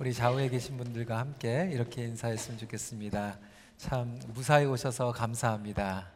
[0.00, 3.36] 우리 좌우에 계신 분들과 함께 이렇게 인사했으면 좋겠습니다.
[3.76, 6.12] 참 무사히 오셔서 감사합니다.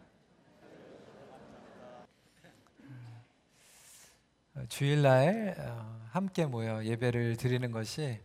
[4.68, 8.20] 주일날 어, 함께 모여 예배를 드리는 것이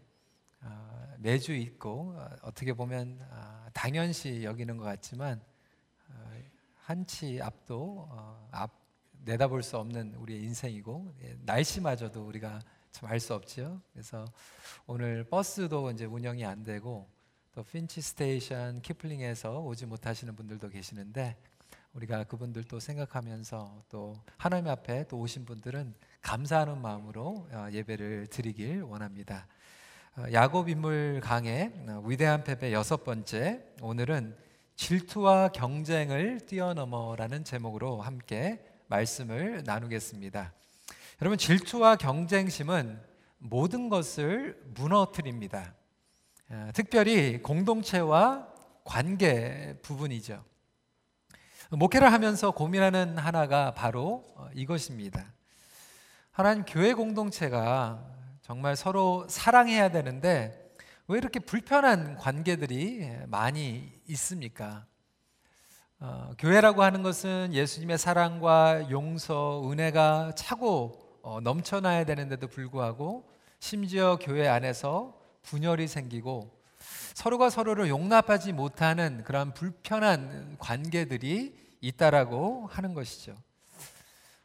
[0.61, 3.19] 어, 매주 있고 어, 어떻게 보면
[3.73, 5.41] 당연시 여기는 것 같지만
[6.83, 8.07] 한치 앞도
[8.51, 8.69] 앞
[9.25, 12.61] 내다볼 수 없는 우리의 인생이고 예, 날씨마저도 우리가
[12.97, 13.79] 참 알 수 없죠.
[13.93, 14.25] 그래서
[14.87, 17.07] 오늘 버스도 이제 운영이 안 되고
[17.53, 21.37] 또 Finch station Kipling에서 오지 못하시는 분들도 계시는데
[21.93, 25.93] 우리가 그분들도 생각하면서 또 하나님 앞에 또 오신 분들은
[26.23, 29.47] 감사하는 마음으로 어, 예배를 드리길 원합니다.
[30.15, 34.35] 어, 야곱 인물 강의 어, 위대한 패배 여섯 번째 오늘은
[34.75, 40.53] 질투와 경쟁을 뛰어넘어라는 제목으로 함께 말씀을 나누겠습니다.
[41.19, 43.01] 여러분 질투와 경쟁심은
[43.39, 45.73] 모든 것을 무너뜨립니다.
[46.49, 48.47] 어, 특별히 공동체와
[48.83, 50.43] 관계 부분이죠.
[51.71, 55.33] 목회를 하면서 고민하는 하나가 바로 어, 이것입니다.
[56.29, 57.99] 하나님 교회 공동체가
[58.43, 60.71] 정말 서로 사랑해야 되는데
[61.07, 64.85] 왜 이렇게 불편한 관계들이 많이 있습니까?
[65.99, 74.47] 어, 교회라고 하는 것은 예수님의 사랑과 용서, 은혜가 차고 어, 넘쳐나야 되는데도 불구하고 심지어 교회
[74.47, 76.57] 안에서 분열이 생기고
[77.15, 83.35] 서로가 서로를 용납하지 못하는 그런 불편한 관계들이 있다라고 하는 것이죠.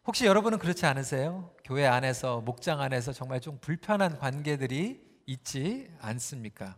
[0.05, 1.53] 혹시 여러분은 그렇지 않으세요?
[1.63, 6.77] 교회 안에서 목장 안에서 정말 좀 불편한 관계들이 있지 않습니까?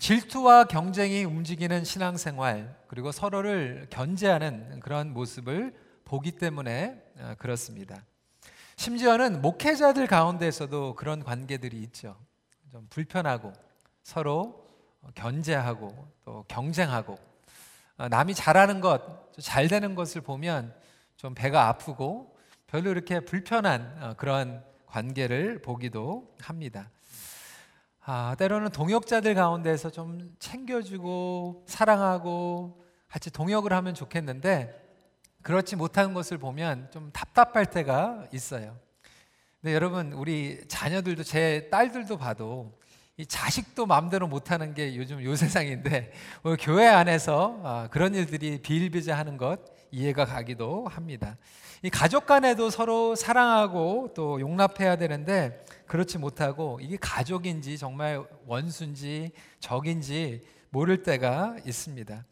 [0.00, 5.72] 질투와 경쟁이 움직이는 신앙생활 그리고 서로를 견제하는 그런 모습을
[6.04, 8.04] 보기 때문에 어, 그렇습니다.
[8.82, 12.16] 심지어는 목회자들 가운데서도 그런 관계들이 있죠.
[12.72, 13.52] 좀 불편하고
[14.02, 14.66] 서로
[15.14, 17.16] 견제하고 또 경쟁하고
[17.98, 20.74] 어, 남이 잘하는 것, 잘 되는 것을 보면
[21.16, 26.90] 좀 배가 아프고 별로 이렇게 불편한 어, 그런 관계를 보기도 합니다.
[28.00, 34.81] 아, 때로는 동역자들 가운데서 좀 챙겨주고 사랑하고 같이 동역을 하면 좋겠는데
[35.42, 38.76] 그렇지 못한 것을 보면 좀 답답할 때가 있어요.
[39.60, 42.72] 근데 여러분 우리 자녀들도 제 딸들도 봐도
[43.16, 46.12] 이 자식도 마음대로 못하는 게 요즘 요 세상인데
[46.60, 49.60] 교회 안에서 아, 그런 일들이 비일비재하는 것
[49.90, 51.36] 이해가 가기도 합니다.
[51.82, 60.42] 이 가족 간에도 서로 사랑하고 또 용납해야 되는데 그렇지 못하고 이게 가족인지 정말 원수인지 적인지
[60.72, 62.24] 모를 때가 있습니다.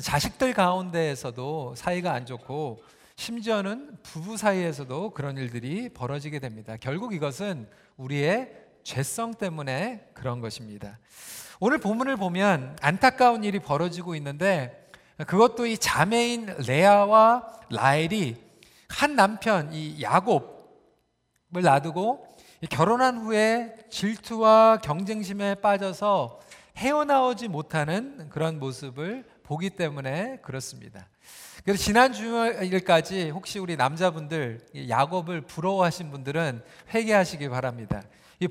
[0.00, 2.80] 자식들 가운데에서도 사이가 안 좋고
[3.16, 6.76] 심지어는 부부 사이에서도 그런 일들이 벌어지게 됩니다.
[6.80, 8.52] 결국 이것은 우리의
[8.84, 11.00] 죄성 때문에 그런 것입니다.
[11.58, 14.88] 오늘 본문을 보면 안타까운 일이 벌어지고 있는데
[15.26, 18.36] 그것도 이 자매인 레아와 라헬이
[18.88, 20.46] 한 남편 이 야곱을
[21.50, 22.28] 놔두고
[22.70, 26.38] 결혼한 후에 질투와 경쟁심에 빠져서
[26.78, 31.08] 헤어나오지 못하는 그런 모습을 보기 때문에 그렇습니다.
[31.64, 36.62] 그래서 지난 주일까지 혹시 우리 남자분들 야곱을 부러워하신 분들은
[36.94, 38.02] 회개하시기 바랍니다.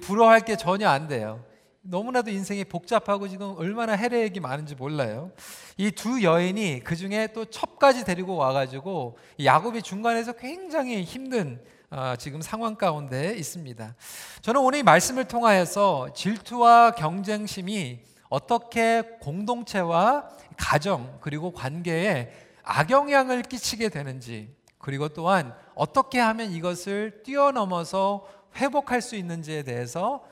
[0.02, 1.44] 부러워할 게 전혀 안 돼요.
[1.84, 5.32] 너무나도 인생이 복잡하고 지금 얼마나 해례액이 많은지 몰라요.
[5.78, 12.42] 이 두 여인이 그 중에 또 첩까지 데리고 와가지고 야곱이 중간에서 굉장히 힘든 어, 지금
[12.42, 13.96] 상황 가운데 있습니다.
[14.42, 22.32] 저는 오늘 이 말씀을 통하여서 질투와 경쟁심이 어떻게 공동체와 가정 그리고 관계에
[22.64, 30.26] 악영향을 끼치게 되는지 그리고 또한 어떻게 하면 이것을 뛰어넘어서 회복할 수 있는지에 대해서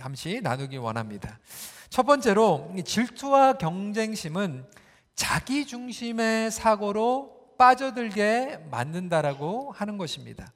[0.00, 1.38] 잠시 나누기 원합니다.
[1.90, 4.64] 첫 번째로 질투와 경쟁심은
[5.14, 10.52] 자기 중심의 사고로 빠져들게 만든다라고 하는 것입니다.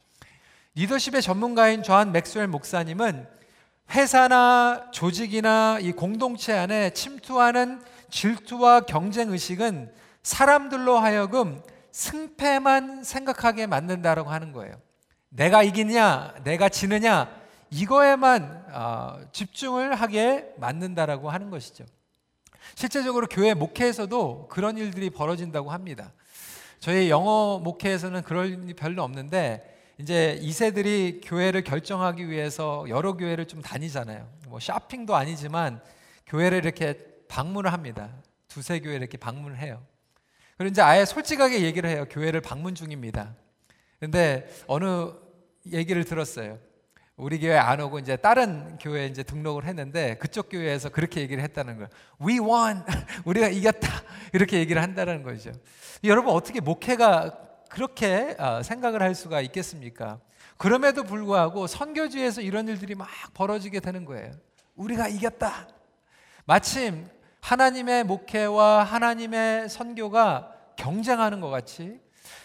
[0.75, 3.29] 리더십의 전문가인 조한 맥스웰 목사님은
[3.91, 9.93] 회사나 조직이나 이 공동체 안에 침투하는 질투와 경쟁 의식은
[10.23, 14.75] 사람들로 하여금 승패만 생각하게 만든다라고 하는 거예요.
[15.29, 17.29] 내가 이기냐, 내가 지느냐
[17.71, 21.85] 이거에만 어, 집중을 하게 만든다라고 하는 것이죠.
[22.75, 26.13] 실제적으로 교회 목회에서도 그런 일들이 벌어진다고 합니다.
[26.79, 33.63] 저희 영어 목회에서는 그럴 일이 별로 없는데 이제 2세들이 교회를 결정하기 위해서 여러 교회를 좀
[33.63, 34.29] 다니잖아요.
[34.49, 35.81] 뭐 쇼핑도 아니지만
[36.27, 36.99] 교회를 이렇게
[37.29, 38.11] 방문을 합니다.
[38.49, 39.83] 두세 교회 이렇게 방문을 해요.
[40.57, 42.07] 그리고 이제 아예 솔직하게 얘기를 해요.
[42.11, 43.35] 교회를 방문 중입니다.
[44.01, 45.13] 근데 어느
[45.73, 46.59] 얘기를 들었어요.
[47.17, 51.77] 우리 교회 안 오고 이제 다른 교회에 이제 등록을 했는데 그쪽 교회에서 그렇게 얘기를 했다는
[51.77, 51.89] 거예요.
[52.21, 52.83] We won.
[53.25, 53.89] 우리가 이겼다.
[54.33, 55.53] 이렇게 얘기를 한다는 거죠.
[56.03, 57.39] 여러분 어떻게 목회가
[57.75, 60.21] 그렇게 어, 생각을 할 수가 있겠습니까?
[60.57, 64.31] 그럼에도 불구하고 선교지에서 이런 일들이 막 벌어지게 되는 거예요.
[64.77, 65.67] 우리가 이겼다.
[66.45, 67.09] 마침
[67.41, 71.99] 하나님의 목회와 하나님의 선교가 경쟁하는 것 같이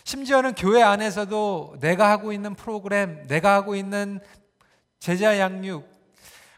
[0.03, 4.19] 심지어는 교회 안에서도 내가 하고 있는 프로그램, 내가 하고 있는
[4.97, 5.87] 제자 양육,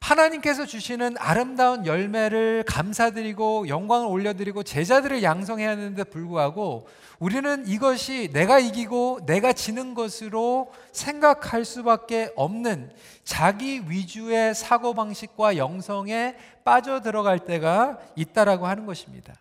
[0.01, 6.87] 하나님께서 주시는 아름다운 열매를 감사드리고 영광을 올려드리고 제자들을 양성해야 하는데 불구하고
[7.19, 12.91] 우리는 이것이 내가 이기고 내가 지는 것으로 생각할 수밖에 없는
[13.23, 19.35] 자기 위주의 사고방식과 영성에 빠져 들어갈 때가 있다라고 하는 것입니다.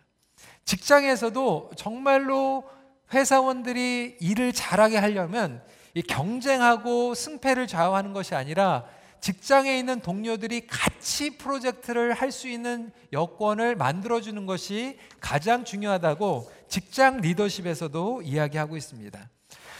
[0.65, 2.63] 직장에서도 정말로
[3.11, 5.61] 회사원들이 일을 잘하게 하려면
[6.07, 8.85] 경쟁하고 승패를 좌우하는 것이 아니라
[9.21, 18.21] 직장에 있는 동료들이 같이 프로젝트를 할 수 있는 여건을 만들어주는 것이 가장 중요하다고 직장 리더십에서도
[18.23, 19.29] 이야기하고 있습니다.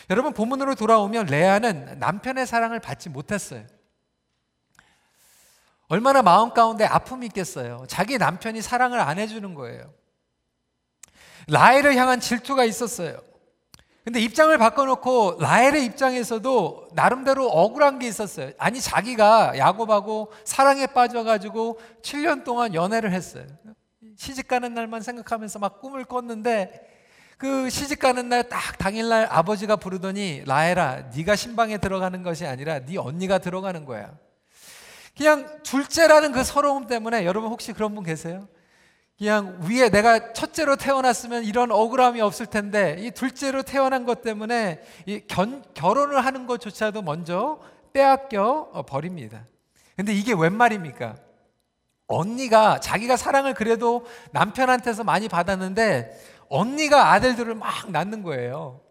[0.09, 3.65] 여러분, 본문으로 돌아오면 레아는 남편의 사랑을 받지 못했어요.
[5.87, 7.85] 얼마나 마음 가운데 아픔이 있겠어요.
[7.87, 9.93] 자기 남편이 사랑을 안 해주는 거예요.
[11.47, 13.30] 라헬을 향한 질투가 있었어요.
[14.03, 18.51] 근데 입장을 바꿔놓고 라헬의 입장에서도 나름대로 억울한 게 있었어요.
[18.57, 23.45] 아니 자기가 야곱하고 사랑에 빠져가지고 7년 동안 연애를 했어요.
[24.17, 26.87] 시집 가는 날만 생각하면서 막 꿈을 꿨는데
[27.37, 32.97] 그 시집 가는 날 딱 당일날 아버지가 부르더니 라헬아 네가 신방에 들어가는 것이 아니라 네
[32.97, 34.11] 언니가 들어가는 거야.
[35.15, 38.47] 그냥 둘째라는 그 서러움 때문에 여러분 혹시 그런 분 계세요?
[39.21, 45.21] 그냥 위에 내가 첫째로 태어났으면 이런 억울함이 없을 텐데 이 둘째로 태어난 것 때문에 이
[45.27, 47.59] 견, 결혼을 하는 것조차도 먼저
[47.93, 49.45] 빼앗겨 어, 버립니다.
[49.95, 51.17] 근데 이게 웬 말입니까?
[52.07, 56.19] 언니가 자기가 사랑을 그래도 남편한테서 많이 받았는데
[56.49, 58.81] 언니가 아들들을 막 낳는 거예요.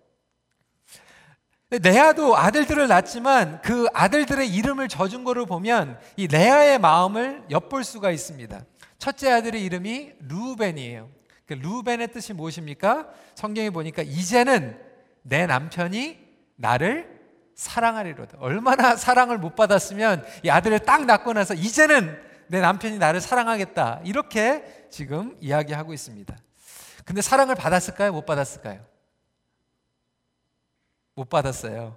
[1.71, 8.65] 레아도 아들들을 낳지만 그 아들들의 이름을 져준 거를 보면 이 레아의 마음을 엿볼 수가 있습니다.
[9.01, 11.11] 첫째 아들의 이름이 루벤이에요.
[11.47, 13.09] 그 루벤의 뜻이 무엇입니까?
[13.35, 14.79] 성경에 보니까 이제는
[15.23, 16.19] 내 남편이
[16.57, 17.19] 나를
[17.55, 18.39] 사랑하리로다.
[18.41, 22.17] 얼마나 사랑을 못 받았으면 이 아들을 딱 낳고 나서 이제는
[22.49, 24.03] 내 남편이 나를 사랑하겠다.
[24.05, 26.37] 이렇게 지금 이야기하고 있습니다.
[27.07, 28.13] 근데 사랑을 받았을까요?
[28.13, 28.85] 못 받았을까요?
[31.15, 31.97] 못 받았어요.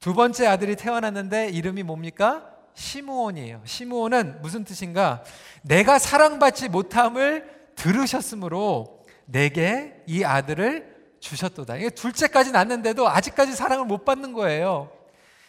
[0.00, 2.49] 두 번째 아들이 태어났는데 이름이 뭡니까?
[2.80, 3.60] 시므온이에요.
[3.64, 5.22] 시므온은 무슨 뜻인가?
[5.62, 7.44] 내가 사랑받지 못함을
[7.76, 10.90] 들으셨으므로 내게 이 아들을
[11.20, 11.76] 주셨도다.
[11.76, 14.90] 이게 둘째까지 낳는데도 아직까지 사랑을 못 받는 거예요.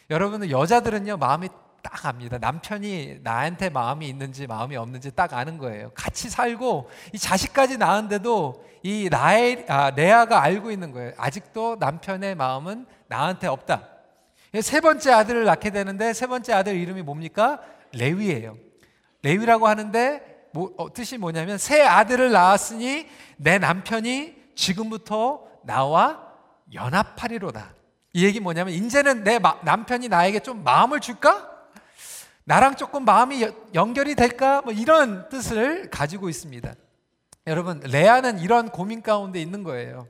[0.10, 1.48] 여러분은 여자들은요 마음이
[1.82, 2.38] 딱 압니다.
[2.38, 5.92] 남편이 나한테 마음이 있는지 마음이 없는지 딱 아는 거예요.
[5.96, 11.14] 같이 살고 이 자식까지 낳은데도 이 라엘 아, 레아가 알고 있는 거예요.
[11.18, 13.91] 아직도 남편의 마음은 나한테 없다.
[14.60, 17.62] 세 번째 아들을 낳게 되는데 세 번째 아들 이름이 뭡니까?
[17.94, 18.58] 레위예요.
[19.22, 20.22] 레위라고 하는데
[20.54, 23.08] 뭐, 어, 뜻이 뭐냐면 새 아들을 낳았으니
[23.38, 26.28] 내 남편이 지금부터 나와
[26.74, 27.76] 연합하리로다.
[28.14, 31.50] 이 얘기 뭐냐면 이제는 내 마, 남편이 나에게 좀 마음을 줄까?
[32.44, 34.62] 나랑 조금 마음이 연결이 될까?
[34.62, 36.74] 뭐 이런 뜻을 가지고 있습니다.
[37.48, 40.08] 여러분 레아는 이런 고민 가운데 있는 거예요.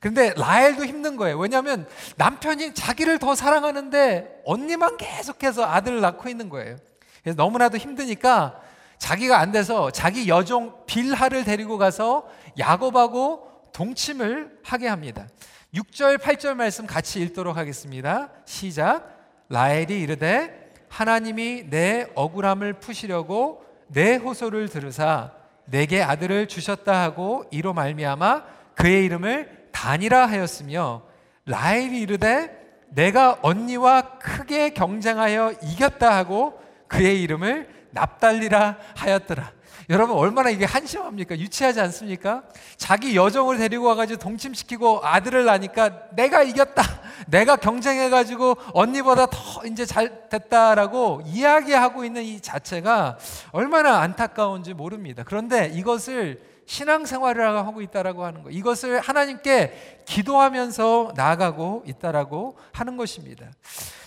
[0.00, 1.38] 근데 라헬도 힘든 거예요.
[1.38, 1.86] 왜냐하면
[2.16, 6.76] 남편이 자기를 더 사랑하는데 언니만 계속해서 아들을 낳고 있는 거예요.
[7.22, 8.60] 그래서 너무나도 힘드니까
[8.98, 15.26] 자기가 안 돼서 자기 여종 빌하를 데리고 가서 야곱하고 동침을 하게 합니다.
[15.74, 18.30] 6절, 8절 말씀 같이 읽도록 하겠습니다.
[18.46, 19.14] 시작.
[19.48, 25.32] 라헬이 이르되 하나님이 내 억울함을 푸시려고 내 호소를 들으사
[25.66, 31.02] 내게 아들을 주셨다 하고 이로 말미암아 그의 이름을 단이라 하였으며
[31.44, 32.50] 라헬이 이르되
[32.88, 39.52] 내가 언니와 크게 경쟁하여 이겼다 하고 그의 이름을 납달리라 하였더라.
[39.90, 41.38] 여러분 얼마나 이게 한심합니까?
[41.38, 42.44] 유치하지 않습니까?
[42.78, 46.82] 자기 여정을 데리고 와가지고 동침시키고 아들을 낳으니까 내가 이겼다.
[47.28, 53.18] 내가 경쟁해가지고 언니보다 더 이제 잘 됐다라고 이야기하고 있는 이 자체가
[53.52, 55.22] 얼마나 안타까운지 모릅니다.
[55.24, 58.50] 그런데 이것을 신앙생활을 하고 있다라고 하는 거.
[58.50, 63.46] 이것을 하나님께 기도하면서 나아가고 있다라고 하는 것입니다.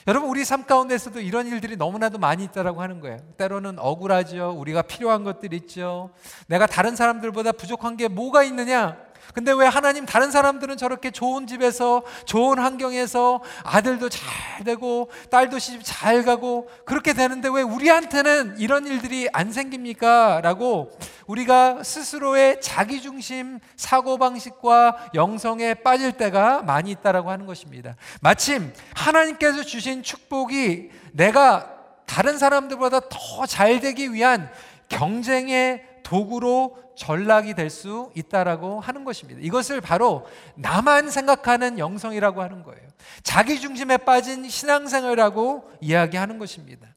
[0.08, 3.18] 여러분 우리 삶 가운데서도 이런 일들이 너무나도 많이 있다라고 하는 거예요.
[3.38, 4.56] 때로는 억울하죠.
[4.58, 6.12] 우리가 필요한 것들 있죠.
[6.48, 9.09] 내가 다른 사람들보다 부족한 게 뭐가 있느냐?
[9.34, 15.82] 근데 왜 하나님 다른 사람들은 저렇게 좋은 집에서 좋은 환경에서 아들도 잘 되고 딸도 시집
[15.84, 20.42] 잘 가고 그렇게 되는데 왜 우리한테는 이런 일들이 안 생깁니까?
[20.42, 20.92] 라고
[21.28, 27.96] 우리가 스스로의 자기중심 사고방식과 영성에 빠질 때가 많이 있다라고 하는 것입니다.
[28.22, 34.50] 마침 하나님께서 주신 축복이 내가 다른 사람들보다 더 잘 되기 위한
[34.90, 39.40] 경쟁의 도구로 전락이 될 수 있다라고 하는 것입니다.
[39.44, 40.26] 이것을 바로
[40.56, 42.82] 나만 생각하는 영성이라고 하는 거예요.
[43.22, 46.88] 자기 중심에 빠진 신앙생활이라고 이야기하는 것입니다.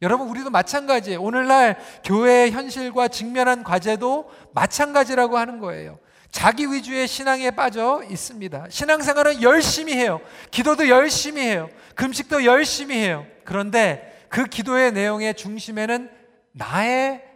[0.00, 1.20] 여러분 우리도 마찬가지예요.
[1.20, 5.98] 오늘날 교회의 현실과 직면한 과제도 마찬가지라고 하는 거예요.
[6.30, 8.68] 자기 위주의 신앙에 빠져 있습니다.
[8.70, 10.18] 신앙생활은 열심히 해요.
[10.50, 11.68] 기도도 열심히 해요.
[11.94, 13.26] 금식도 열심히 해요.
[13.44, 16.10] 그런데 그 기도의 내용의 중심에는
[16.52, 17.31] 나의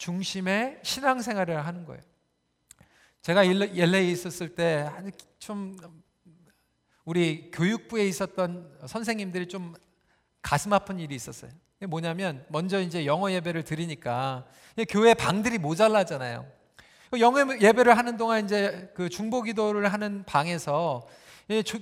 [0.00, 2.00] 중심의 신앙생활을 하는 거예요.
[3.20, 4.88] 제가 LA에 있었을 때
[5.38, 5.76] 좀
[7.04, 9.74] 우리 교육부에 있었던 선생님들이 좀
[10.40, 11.50] 가슴 아픈 일이 있었어요.
[11.88, 14.46] 뭐냐면 먼저 이제 영어 예배를 드리니까
[14.88, 16.46] 교회 방들이 모자라잖아요.
[17.18, 21.06] 영어 예배를 하는 동안 이제 그 중보 기도를 하는 방에서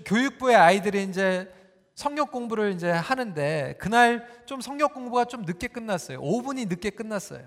[0.05, 1.53] 교육부의 아이들이 이제
[1.95, 6.21] 성역 공부를 이제 하는데 그날 좀 성역 공부가 좀 늦게 끝났어요.
[6.21, 7.45] 5분이 늦게 끝났어요.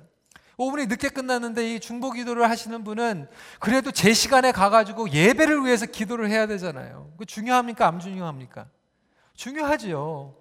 [0.61, 3.27] 5분이 늦게 끝났는데 이 중보 기도를 하시는 분은
[3.59, 7.11] 그래도 제 시간에 가가지고 예배를 위해서 기도를 해야 되잖아요.
[7.17, 7.87] 그 중요합니까?
[7.87, 8.67] 안 중요합니까?
[9.35, 10.35] 중요하지요.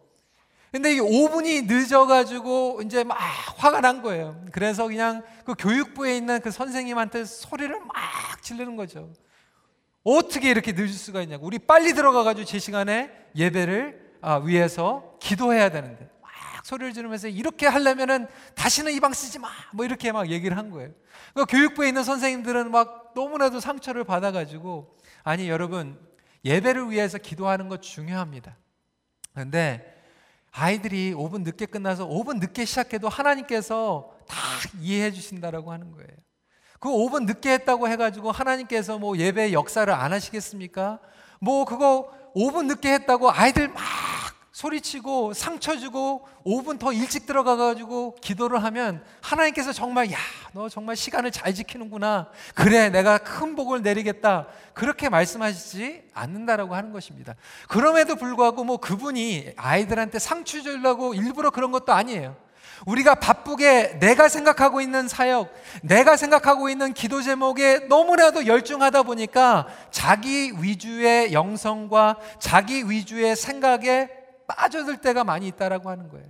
[0.72, 3.16] 근데 이 5분이 늦어가지고 이제 막
[3.56, 4.44] 화가 난 거예요.
[4.52, 9.10] 그래서 그냥 그 교육부에 있는 그 선생님한테 소리를 막 지르는 거죠.
[10.04, 11.46] 어떻게 이렇게 늦을 수가 있냐고.
[11.46, 16.08] 우리 빨리 들어가가지고 제 시간에 예배를 아, 위해서 기도해야 되는데.
[16.62, 19.48] 소리를 지르면서 이렇게 하려면은 다시는 이방 쓰지 마.
[19.72, 20.90] 뭐 이렇게 막 얘기를 한 거예요.
[21.32, 25.98] 그러니까 교육부에 있는 선생님들은 막 너무나도 상처를 받아가지고 아니 여러분
[26.44, 28.56] 예배를 위해서 기도하는 것 중요합니다.
[29.32, 29.96] 그런데
[30.52, 34.36] 아이들이 5분 늦게 끝나서 5분 늦게 시작해도 하나님께서 다
[34.80, 36.08] 이해해 주신다라고 하는 거예요.
[36.80, 40.98] 그 5분 늦게 했다고 해가지고 하나님께서 뭐 예배 역사를 안 하시겠습니까?
[41.40, 43.82] 뭐 그거 5분 늦게 했다고 아이들 막
[44.52, 50.18] 소리치고 상처 주고 5분 더 일찍 들어가 가지고 기도를 하면 하나님께서 정말 야,
[50.52, 52.28] 너 정말 시간을 잘 지키는구나.
[52.54, 54.48] 그래, 내가 큰 복을 내리겠다.
[54.74, 57.34] 그렇게 말씀하시지 않는다라고 하는 것입니다.
[57.68, 62.36] 그럼에도 불구하고 뭐 그분이 아이들한테 상처 주려고 일부러 그런 것도 아니에요.
[62.86, 65.52] 우리가 바쁘게 내가 생각하고 있는 사역,
[65.82, 74.19] 내가 생각하고 있는 기도 제목에 너무나도 열중하다 보니까 자기 위주의 영성과 자기 위주의 생각에
[74.50, 76.26] 빠져들 때가 많이 있다라고 하는 거예요.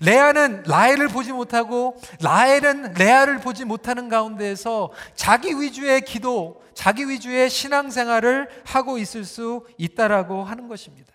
[0.00, 8.48] 레아는 라헬을 보지 못하고 라헬은 레아를 보지 못하는 가운데에서 자기 위주의 기도, 자기 위주의 신앙생활을
[8.64, 11.12] 하고 있을 수 있다라고 하는 것입니다.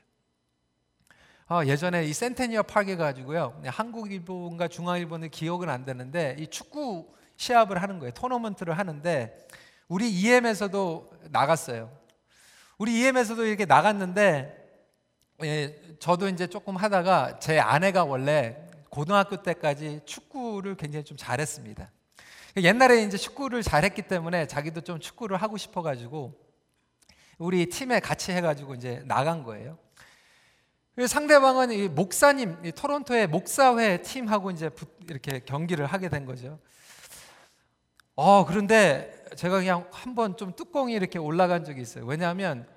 [1.50, 3.62] 어, 예전에 이 센테니어 파괴 가지고요.
[3.68, 8.12] 한국 일본과 중앙 일본의 기억은 안 되는데 이 축구 시합을 하는 거예요.
[8.12, 9.48] 토너먼트를 하는데
[9.88, 11.90] 우리 EM에서도 나갔어요.
[12.78, 14.57] 우리 EM에서도 이렇게 나갔는데
[15.44, 18.58] 예, 저도 이제 조금 하다가 제 아내가 원래
[18.90, 21.92] 고등학교 때까지 축구를 굉장히 좀 잘했습니다.
[22.58, 26.34] 옛날에 이제 축구를 잘했기 때문에 자기도 좀 축구를 하고 싶어가지고
[27.38, 29.78] 우리 팀에 같이 해가지고 이제 나간 거예요.
[31.06, 34.72] 상대방은 이 목사님, 이 토론토의 목사회 팀하고 이제
[35.08, 36.58] 이렇게 경기를 하게 된 거죠.
[38.16, 42.06] 어, 그런데 제가 그냥 한번 좀 뚜껑이 이렇게 올라간 적이 있어요.
[42.08, 42.68] 왜냐하면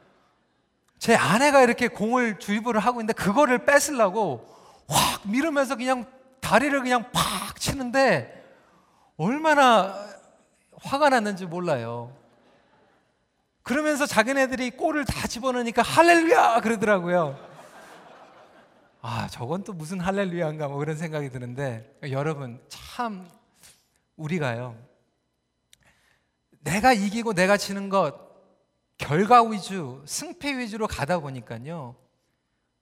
[1.00, 4.46] 제 아내가 이렇게 공을 주입을 하고 있는데 그거를 뺏으려고
[4.86, 6.04] 확 밀으면서 그냥
[6.40, 8.44] 다리를 그냥 팍 치는데
[9.16, 9.94] 얼마나
[10.76, 12.14] 화가 났는지 몰라요.
[13.62, 17.38] 그러면서 자기네들이 골을 다 집어넣으니까 할렐루야 그러더라고요.
[19.00, 23.26] 아, 저건 또 무슨 할렐루야인가 뭐 그런 생각이 드는데 여러분 참
[24.16, 24.76] 우리가요.
[26.60, 28.29] 내가 이기고 내가 지는 것
[29.00, 31.96] 결과 위주, 승패 위주로 가다 보니까요.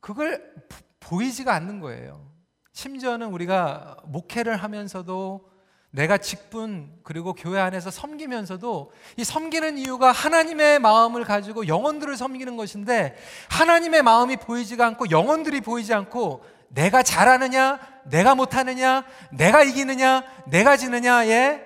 [0.01, 0.53] 그걸
[0.99, 2.29] 보이지가 않는 거예요.
[2.73, 5.49] 심지어는 우리가 목회를 하면서도
[5.91, 13.17] 내가 직분 그리고 교회 안에서 섬기면서도 이 섬기는 이유가 하나님의 마음을 가지고 영혼들을 섬기는 것인데
[13.49, 21.65] 하나님의 마음이 보이지가 않고 영혼들이 보이지 않고 내가 잘하느냐, 내가 못하느냐, 내가 이기느냐, 내가 지느냐의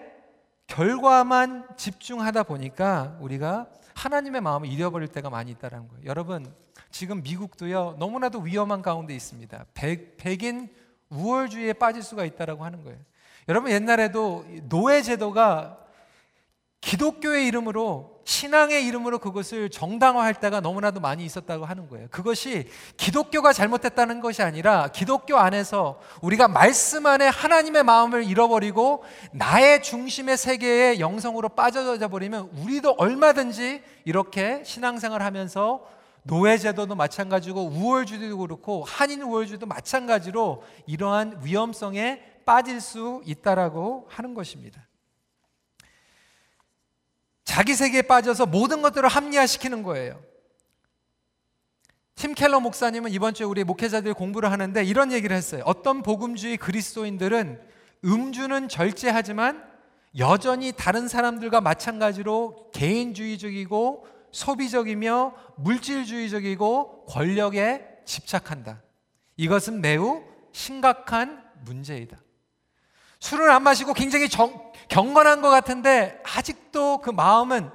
[0.67, 6.05] 결과만 집중하다 보니까 우리가 하나님의 마음을 잃어버릴 때가 많이 있다는 거예요.
[6.07, 6.53] 여러분,
[6.91, 9.67] 지금 미국도요, 너무나도 위험한 가운데 있습니다.
[9.75, 10.69] 백, 백인
[11.11, 12.99] 우월주의에 빠질 수가 있다라고 하는 거예요.
[13.49, 15.82] 여러분, 옛날에도 노예 제도가
[16.83, 22.09] 기독교의 이름으로 신앙의 이름으로 그것을 정당화할 때가 너무나도 많이 있었다고 하는 거예요.
[22.11, 30.37] 그것이 기독교가 잘못했다는 것이 아니라 기독교 안에서 우리가 말씀 안에 하나님의 마음을 잃어버리고 나의 중심의
[30.37, 35.85] 세계의 영성으로 빠져져 버리면 우리도 얼마든지 이렇게 신앙생활 하면서
[36.25, 44.87] 노예제도도 마찬가지고 우월주의도 그렇고 한인 우월주의도 마찬가지로 이러한 위험성에 빠질 수 있다라고 하는 것입니다.
[47.53, 50.19] 자기 세계에 빠져서 모든 것들을 합리화시키는 거예요.
[52.15, 55.63] 팀 켈러 목사님은 이번 주에 우리 목회자들이 공부를 하는데 이런 얘기를 했어요.
[55.67, 57.61] 어떤 복음주의 그리스도인들은
[58.07, 59.63] 음주는 절제하지만
[60.17, 68.81] 여전히 다른 사람들과 마찬가지로 개인주의적이고 소비적이며 물질주의적이고 권력에 집착한다.
[69.37, 72.17] 이것은 매우 심각한 문제이다.
[73.23, 77.71] 술을 안 마시고 굉장히 정, 경건한 것 같은데 아직도 그 마음은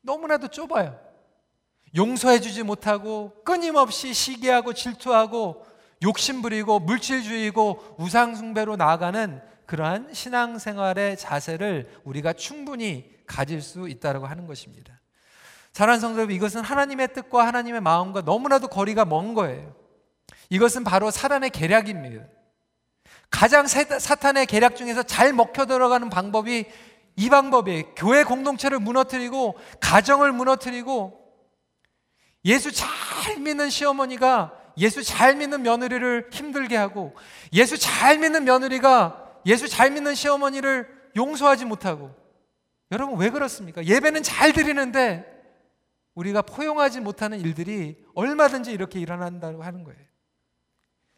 [0.00, 0.98] 너무나도 좁아요.
[1.94, 5.66] 용서해주지 못하고 끊임없이 시기하고 질투하고
[6.02, 15.02] 욕심부리고 물질주의고 우상숭배로 나아가는 그러한 신앙생활의 자세를 우리가 충분히 가질 수 있다고 하는 것입니다.
[15.74, 19.74] 사랑하는 성도 이것은 하나님의 뜻과 하나님의 마음과 너무나도 거리가 먼 거예요.
[20.48, 22.24] 이것은 바로 사단의 계략입니다.
[23.32, 26.66] 가장 사탄의 계략 중에서 잘 먹혀 들어가는 방법이
[27.16, 27.94] 이 방법이에요.
[27.96, 31.18] 교회 공동체를 무너뜨리고 가정을 무너뜨리고
[32.44, 37.14] 예수 잘 믿는 시어머니가 예수 잘 믿는 며느리를 힘들게 하고
[37.52, 42.14] 예수 잘 믿는 며느리가 예수 잘 믿는 시어머니를 용서하지 못하고
[42.90, 43.84] 여러분 왜 그렇습니까?
[43.84, 45.26] 예배는 잘 드리는데
[46.14, 50.11] 우리가 포용하지 못하는 일들이 얼마든지 이렇게 일어난다고 하는 거예요.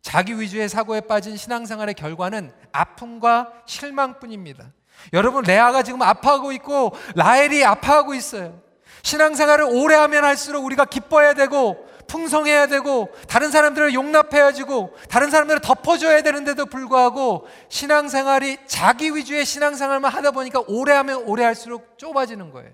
[0.05, 4.67] 자기 위주의 사고에 빠진 신앙생활의 결과는 아픔과 실망뿐입니다.
[5.15, 8.61] 여러분, 레아가 지금 아파하고 있고 라헬이 아파하고 있어요.
[9.03, 16.21] 신앙생활을 오래 하면 할수록 우리가 기뻐해야 되고 풍성해야 되고 다른 사람들을 용납해야지고 다른 사람들을 덮어줘야
[16.21, 22.71] 되는데도 불구하고 신앙생활이 자기 위주의 신앙생활만 하다 보니까 오래 하면 오래 할수록 좁아지는 거예요.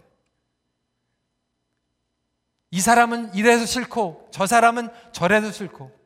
[2.73, 6.00] 이 사람은 이래서 싫고 저 사람은 저래도 싫고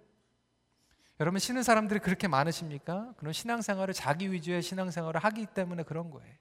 [1.25, 3.15] 여러분 신은 사람들이 그렇게 많으십니까?
[3.17, 6.35] 그런 신앙생활을 자기 위주의 신앙생활을 하기 때문에 그런 거예요.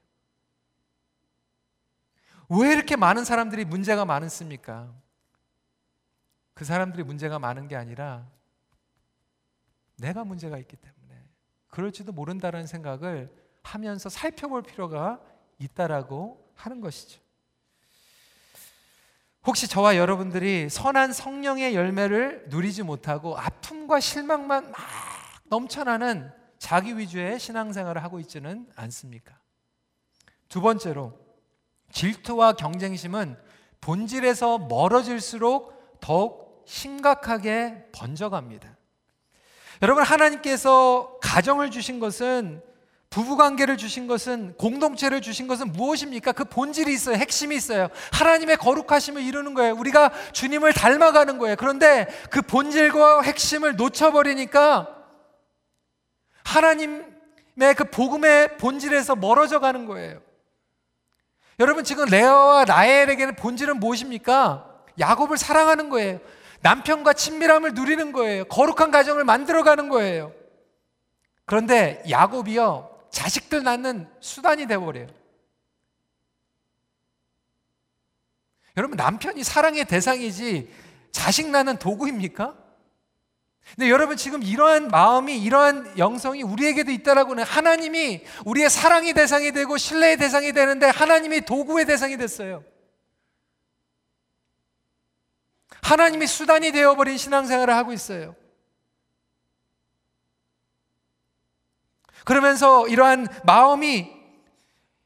[2.50, 4.94] 왜 이렇게 많은 사람들이 문제가 많습니까?
[6.54, 8.30] 그 사람들이 문제가 많은 게 아니라
[9.96, 11.30] 내가 문제가 있기 때문에
[11.70, 15.22] 그럴지도 모른다는 생각을 하면서 살펴볼 필요가
[15.60, 17.22] 있다라고 하는 것이죠.
[19.46, 24.80] 혹시 저와 여러분들이 선한 성령의 열매를 누리지 못하고 아픔과 실망만 막
[25.46, 29.38] 넘쳐나는 자기 위주의 신앙생활을 하고 있지는 않습니까?
[30.48, 31.14] 두 번째로
[31.92, 33.38] 질투와 경쟁심은
[33.82, 38.78] 본질에서 멀어질수록 더욱 심각하게 번져갑니다.
[39.82, 42.64] 여러분 하나님께서 가정을 주신 것은
[43.14, 46.32] 부부 관계를 주신 것은 공동체를 주신 것은 무엇입니까?
[46.32, 47.16] 그 본질이 있어요.
[47.16, 47.90] 핵심이 있어요.
[48.12, 49.76] 하나님의 거룩하심을 이루는 거예요.
[49.76, 51.56] 우리가 주님을 닮아가는 거예요.
[51.56, 54.98] 그런데 그 본질과 핵심을 놓쳐버리니까
[56.44, 57.06] 하나님의
[57.78, 60.20] 그 복음의 본질에서 멀어져 가는 거예요.
[61.60, 64.68] 여러분 지금 레아와 라헬에게는 본질은 무엇입니까?
[65.00, 66.20] 야곱을 사랑하는 거예요.
[66.62, 68.46] 남편과 친밀함을 누리는 거예요.
[68.46, 70.34] 거룩한 가정을 만들어 가는 거예요.
[71.46, 75.08] 그런데 야곱이요 자식들 낳는 수단이 되어버려요.
[78.76, 80.70] 여러분, 남편이 사랑의 대상이지
[81.12, 82.58] 자식 낳는 도구입니까?
[83.76, 90.18] 근데 여러분 지금 이러한 마음이 이러한 영성이 우리에게도 있다라고는 하나님이 우리의 사랑의 대상이 되고 신뢰의
[90.18, 92.64] 대상이 되는데 하나님이 도구의 대상이 됐어요.
[95.82, 98.36] 하나님이 수단이 되어버린 신앙생활을 하고 있어요.
[102.26, 104.12] 그러면서 이러한 마음이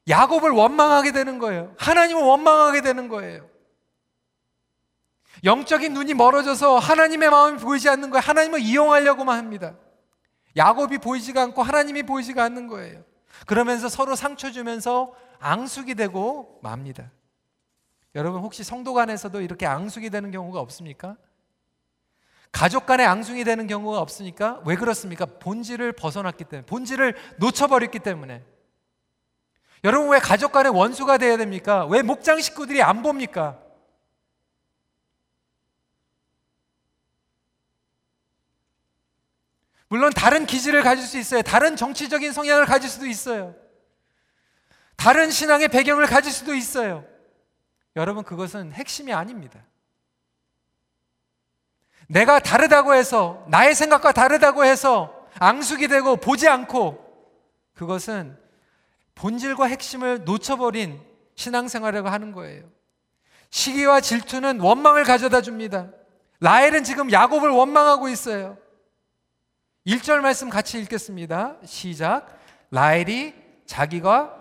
[0.08, 1.74] 야곱을 원망하게 되는 거예요.
[1.78, 3.48] 하나님을 원망하게 되는 거예요.
[5.44, 8.22] 영적인 눈이 멀어져서 하나님의 마음이 보이지 않는 거예요.
[8.22, 9.76] 하나님을 이용하려고만 합니다.
[10.56, 13.04] 야곱이 보이지가 않고 하나님이 보이지가 않는 거예요.
[13.46, 17.12] 그러면서 서로 상처 주면서 앙숙이 되고 맙니다.
[18.16, 21.18] 여러분 혹시 성도 간에서도 이렇게 앙숙이 되는 경우가 없습니까?
[22.58, 25.28] 가족 간에 앙숭이 되는 경우가 없으니까 왜 그렇습니까?
[25.28, 28.44] 본질을 벗어났기 때문에 본질을 놓쳐버렸기 때문에
[29.84, 31.86] 여러분 왜 가족 간에 원수가 돼야 됩니까?
[31.86, 33.62] 왜 목장 식구들이 안 봅니까?
[39.88, 41.44] 물론 다른 기질을 가질 수 있어요.
[41.44, 43.54] 다른 정치적인 성향을 가질 수도 있어요.
[44.96, 47.06] 다른 신앙의 배경을 가질 수도 있어요.
[47.96, 49.64] 여러분 그것은 핵심이 아닙니다.
[52.08, 57.06] 내가 다르다고 해서 나의 생각과 다르다고 해서 앙숙이 되고 보지 않고
[57.76, 58.38] 그것은
[59.16, 61.00] 본질과 핵심을 놓쳐버린
[61.36, 62.64] 신앙생활이라고 하는 거예요.
[63.50, 65.90] 시기와 질투는 원망을 가져다 줍니다.
[66.40, 68.58] 라헬은 지금 야곱을 원망하고 있어요.
[69.86, 71.58] 1절 말씀 같이 읽겠습니다.
[71.66, 72.38] 시작.
[72.72, 73.34] 라헬이
[73.66, 74.36] 자기가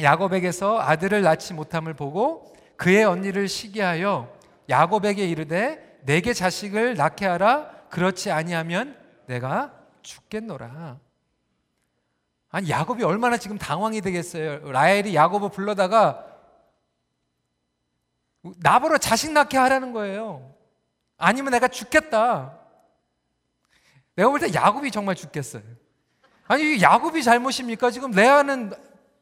[0.00, 4.34] 야곱에게서 아들을 낳지 못함을 보고 그의 언니를 시기하여
[4.68, 10.98] 야곱에게 이르되 내게 자식을 낳게 하라 그렇지 아니하면 내가 죽겠노라.
[12.50, 14.70] 아니 야곱이 얼마나 지금 당황이 되겠어요.
[14.70, 16.24] 라헬이 야곱을 불러다가
[18.58, 20.54] 나보러 자식 낳게 하라는 거예요.
[21.18, 22.56] 아니면 내가 죽겠다.
[24.14, 25.62] 내가 볼 때 야곱이 정말 죽겠어요.
[26.46, 27.90] 아니 야곱이 잘못입니까?
[27.90, 28.72] 지금 레아는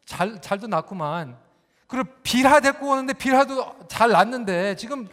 [0.05, 1.38] 잘 잘도 낳구만.
[1.87, 5.09] 그리고 빌하 데리고 오는데 빌하도 잘 낳는데 지금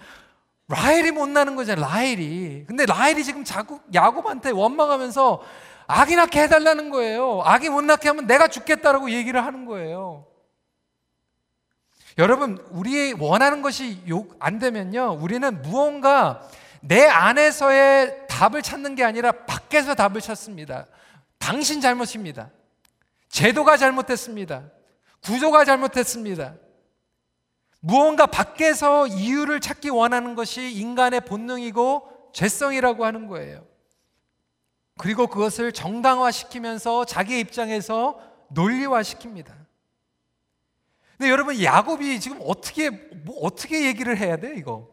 [0.71, 1.85] 라헬이 못 나는 거잖아요.
[1.85, 2.63] 라헬이.
[2.65, 5.41] 근데 라헬이 지금 자꾸 야곱한테 원망하면서
[5.85, 7.41] 아기 낳게 해달라는 거예요.
[7.43, 10.25] 아기 못 낳게 하면 내가 죽겠다라고 얘기를 하는 거예요.
[12.17, 14.01] 여러분, 우리 원하는 것이
[14.39, 15.17] 안 되면요.
[15.19, 16.47] 우리는 무언가
[16.79, 20.87] 내 안에서의 답을 찾는 게 아니라 밖에서 답을 찾습니다.
[21.37, 22.49] 당신 잘못입니다.
[23.29, 24.63] 제도가 잘못됐습니다.
[25.21, 26.55] 구조가 잘못됐습니다.
[27.81, 33.65] 무언가 밖에서 이유를 찾기 원하는 것이 인간의 본능이고 죄성이라고 하는 거예요.
[34.97, 38.21] 그리고 그것을 정당화시키면서 자기 입장에서
[38.53, 39.47] 논리화시킵니다.
[41.17, 44.89] 근데 여러분 야곱이 지금 어떻게 뭐 어떻게 얘기를 해야 돼 이거?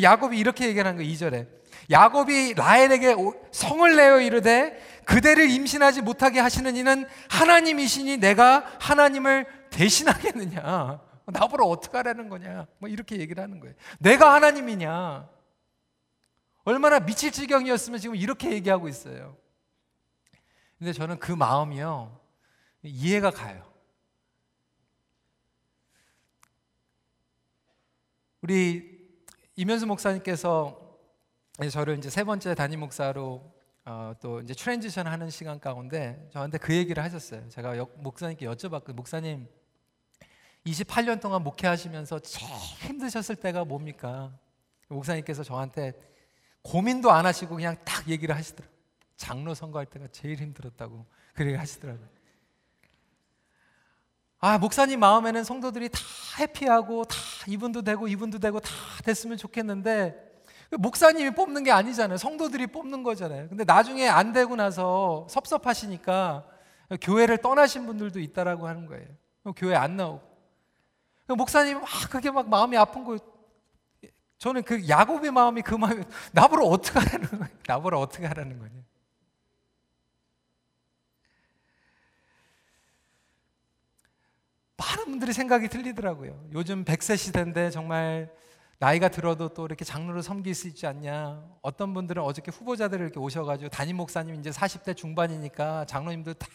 [0.00, 1.46] 야곱이 이렇게 얘기하는 거 2절에
[1.90, 3.16] 야곱이 라헬에게
[3.52, 11.07] 성을 내어 이르되 그대를 임신하지 못하게 하시는 이는 하나님이시니 내가 하나님을 대신하겠느냐?
[11.30, 12.66] 나보러 어떻게 하라는 거냐?
[12.78, 13.74] 뭐 이렇게 얘기를 하는 거예요.
[13.98, 15.28] 내가 하나님이냐?
[16.64, 19.36] 얼마나 미칠 지경이었으면 지금 이렇게 얘기하고 있어요.
[20.78, 22.20] 근데 저는 그 마음이요.
[22.82, 23.66] 이해가 가요.
[28.40, 28.98] 우리
[29.56, 30.80] 이면수 목사님께서
[31.72, 33.52] 저를 이제 세 번째 담임 목사로
[33.84, 37.48] 어, 또 이제 transition 하는 시간 가운데 저한테 그 얘기를 하셨어요.
[37.48, 38.92] 제가 여, 목사님께 여쭤봤거든요.
[38.92, 39.48] 목사님,
[40.70, 42.50] 28년 동안 목회하시면서 제일
[42.80, 44.32] 힘드셨을 때가 뭡니까?
[44.88, 45.92] 목사님께서 저한테
[46.62, 48.76] 고민도 안 하시고 그냥 딱 얘기를 하시더라고요.
[49.16, 52.08] 장로 선거할 때가 제일 힘들었다고 그렇게 하시더라고요.
[54.40, 55.98] 아, 목사님 마음에는 성도들이 다
[56.38, 57.16] 해피하고 다
[57.48, 58.70] 이분도 되고 이분도 되고 다
[59.04, 60.28] 됐으면 좋겠는데
[60.78, 62.18] 목사님이 뽑는 게 아니잖아요.
[62.18, 63.48] 성도들이 뽑는 거잖아요.
[63.48, 66.46] 근데 나중에 안 되고 나서 섭섭하시니까
[67.00, 69.06] 교회를 떠나신 분들도 있다라고 하는 거예요.
[69.56, 70.27] 교회 안 나오고.
[71.34, 73.18] 목사님 막 그게 막 마음이 아픈 거
[74.38, 77.48] 저는 그 야곱의 마음이 그 마음이 나보러 어떻게 하라는 거예요?
[77.66, 78.72] 나보러 어떻게 하라는 거냐?
[84.76, 86.48] 많은 분들이 생각이 틀리더라고요.
[86.52, 88.32] 요즘 100세 시대인데 정말
[88.80, 91.42] 나이가 들어도 또 이렇게 장로를 섬길 수 있지 않냐.
[91.62, 96.46] 어떤 분들은 어저께 후보자들 이렇게 오셔가지고 담임 목사님 이제 40대 중반이니까 장로님들 다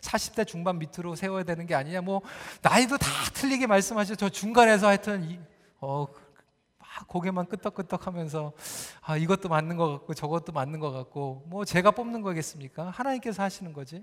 [0.00, 2.00] 40대 중반 밑으로 세워야 되는 게 아니냐.
[2.00, 2.22] 뭐
[2.62, 4.16] 나이도 다 틀리게 말씀하시죠.
[4.16, 5.38] 저 중간에서 하여튼 이,
[5.82, 6.06] 어,
[6.78, 8.52] 막 고개만 끄덕끄덕하면서
[9.02, 12.88] 아 이것도 맞는 것 같고 저것도 맞는 것 같고 뭐 제가 뽑는 거겠습니까?
[12.88, 14.02] 하나님께서 하시는 거지.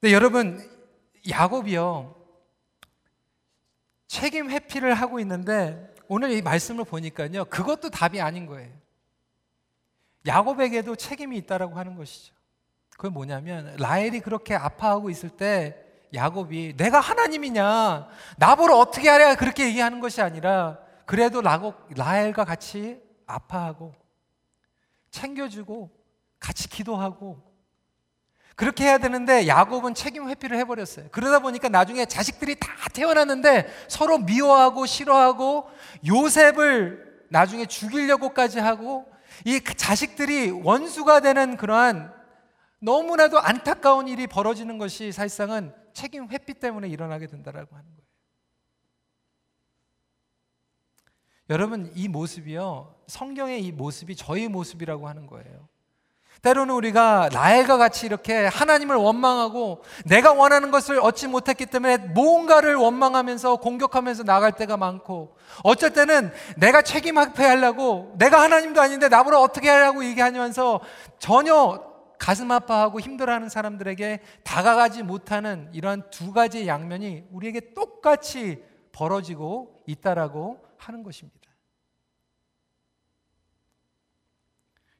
[0.00, 0.60] 근데 여러분
[1.28, 2.19] 야곱이요
[4.10, 7.44] 책임 회피를 하고 있는데 오늘 이 말씀을 보니까요.
[7.44, 8.68] 그것도 답이 아닌 거예요.
[10.26, 12.34] 야곱에게도 책임이 있다라고 하는 것이죠.
[12.96, 15.80] 그게 뭐냐면 라헬이 그렇게 아파하고 있을 때
[16.12, 23.94] 야곱이 내가 하나님이냐 나보러 어떻게 하랴 그렇게 얘기하는 것이 아니라 그래도 라곱, 라헬과 같이 아파하고
[25.12, 25.88] 챙겨주고
[26.40, 27.40] 같이 기도하고
[28.56, 31.08] 그렇게 해야 되는데 야곱은 책임 회피를 해버렸어요.
[31.12, 35.70] 그러다 보니까 나중에 자식들이 다 태어났는데 서로 미워하고 싫어하고
[36.06, 39.06] 요셉을 나중에 죽이려고까지 하고
[39.44, 42.12] 이 자식들이 원수가 되는 그러한
[42.80, 48.00] 너무나도 안타까운 일이 벌어지는 것이 사실상은 책임 회피 때문에 일어나게 된다라고 하는 거예요.
[51.48, 55.69] 여러분 이 모습이요 성경의 이 모습이 저희 모습이라고 하는 거예요.
[56.42, 63.56] 때로는 우리가 라헬과 같이 이렇게 하나님을 원망하고 내가 원하는 것을 얻지 못했기 때문에 무언가를 원망하면서
[63.56, 70.04] 공격하면서 나갈 때가 많고 어쩔 때는 내가 책임 회피하려고 내가 하나님도 아닌데 나보러 어떻게 하려고
[70.04, 70.80] 얘기하면서
[71.18, 80.62] 전혀 가슴 아파하고 힘들어하는 사람들에게 다가가지 못하는 이러한 두 가지의 양면이 우리에게 똑같이 벌어지고 있다라고
[80.76, 81.39] 하는 것입니다.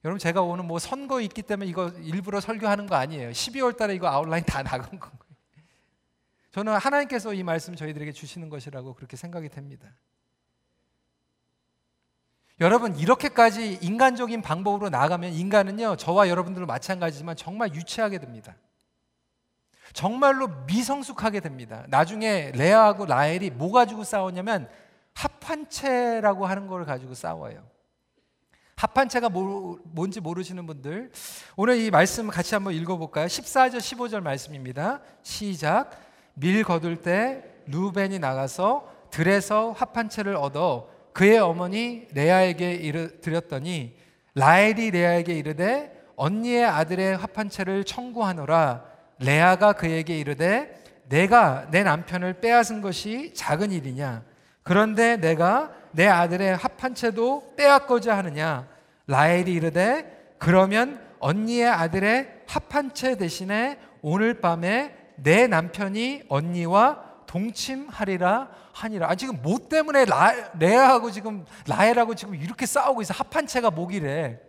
[0.05, 3.31] 여러분 제가 오늘 뭐 선거 있기 때문에 이거 일부러 설교하는 거 아니에요.
[3.31, 5.19] 12월 달에 이거 아웃라인 다 나간 거예요.
[6.53, 9.89] 저는 하나님께서 이 말씀 저희들에게 주시는 것이라고 그렇게 생각이 됩니다.
[12.61, 18.57] 여러분 이렇게까지 인간적인 방법으로 나가면 인간은요 저와 여러분들도 마찬가지지만 정말 유치하게 됩니다.
[19.93, 21.85] 정말로 미성숙하게 됩니다.
[21.89, 24.69] 나중에 레아하고 라헬이 뭐 가지고 싸웠냐면
[25.15, 27.70] 합한체라고 하는 걸 가지고 싸워요.
[28.81, 31.11] 합한체가 뭐, 뭔지 모르시는 분들
[31.55, 33.27] 오늘 이 말씀 같이 한번 읽어볼까요?
[33.27, 35.01] 14절 15절 말씀입니다.
[35.23, 35.91] 시작
[36.33, 43.97] 밀 거둘 때 루벤이 나가서 들에서 합한체를 얻어 그의 어머니 레아에게 이르, 드렸더니
[44.35, 48.85] 라헬이 레아에게 이르되 언니의 아들의 합한체를 청구하노라
[49.19, 54.23] 레아가 그에게 이르되 내가 내 남편을 빼앗은 것이 작은 일이냐
[54.63, 58.70] 그런데 내가 내 아들의 합한채도 빼앗고자 하느냐
[59.11, 69.11] 라헬이 이르되 그러면 언니의 아들의 합한 채 대신에 오늘 밤에 내 남편이 언니와 동침하리라 하니라.
[69.11, 73.13] 아 지금 뭐 때문에 라, 레아하고 지금 라헬하고 지금 이렇게 싸우고 있어.
[73.13, 74.41] 합한 채가 뭐기래?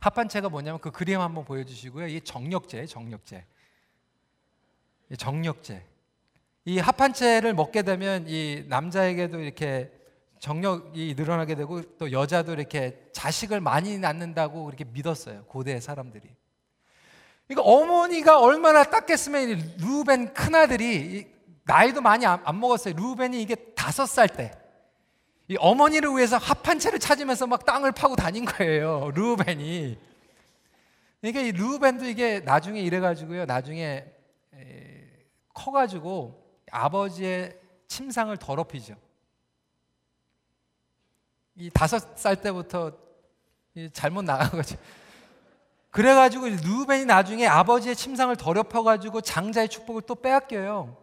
[0.00, 2.06] 합한 채가 뭐냐면 그 그림 한번 보여주시고요.
[2.08, 3.44] 이 정력제, 정력제.
[5.18, 5.82] 정력제.
[6.66, 9.90] 이 합한 채를 먹게 되면 이 남자에게도 이렇게
[10.38, 15.44] 정력이 늘어나게 되고 또 여자도 이렇게 자식을 많이 낳는다고 이렇게 믿었어요.
[15.44, 16.28] 고대 사람들이.
[17.46, 22.94] 그러니까 어머니가 얼마나 땄겠으면 루벤 큰아들이 나이도 많이 안, 안 먹었어요.
[22.94, 24.52] 루벤이 이게 다섯 살 때.
[25.48, 29.12] 이 어머니를 위해서 합한 채를 찾으면서 막 땅을 파고 다닌 거예요.
[29.14, 29.98] 루벤이.
[31.20, 33.46] 그러니까 이 루벤도 이게 나중에 이래가지고요.
[33.46, 34.04] 나중에
[35.54, 38.96] 커가지고 아버지의 침상을 더럽히죠.
[41.56, 42.92] 이 다섯 살 때부터
[43.92, 44.76] 잘못 나간 거죠.
[45.90, 50.96] 그래가지고 루벤이 나중에 아버지의 침상을 더럽혀가지고 장자의 축복을 또 빼앗겨요.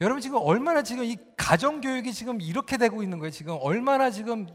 [0.00, 3.30] 여러분 지금 얼마나 지금 이 가정 교육이 지금 이렇게 되고 있는 거예요.
[3.32, 4.46] 지금 얼마나 지금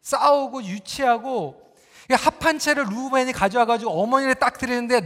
[0.00, 1.60] 싸우고 유치하고
[2.08, 5.00] 합한 채를 루벤이 가져와가지고 어머니를 딱 드리는데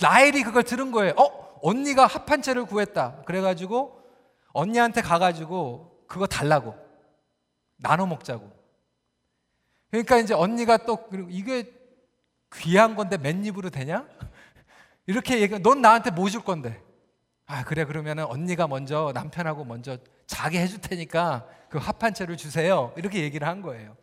[0.00, 1.14] 라헬이 그걸 들은 거예요.
[1.16, 3.22] 어 언니가 합한 채를 구했다.
[3.24, 4.02] 그래가지고
[4.52, 6.74] 언니한테 가가지고 그거 달라고
[7.76, 8.55] 나눠 먹자고.
[9.90, 11.72] 그러니까 이제 언니가 또 이게
[12.54, 14.06] 귀한 건데 맨입으로 되냐?
[15.06, 15.58] 이렇게 얘기.
[15.60, 16.82] 넌 나한테 뭐 줄 건데?
[17.46, 22.92] 아 그래 그러면은 언니가 먼저 남편하고 먼저 자게 해줄 테니까 그 합한 채를 주세요.
[22.96, 23.96] 이렇게 얘기를 한 거예요.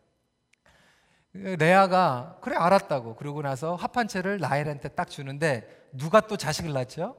[1.33, 7.17] 레아가 그래 알았다고 그러고 나서 합한 채를 라헬한테 딱 주는데 누가 또 자식을 낳죠?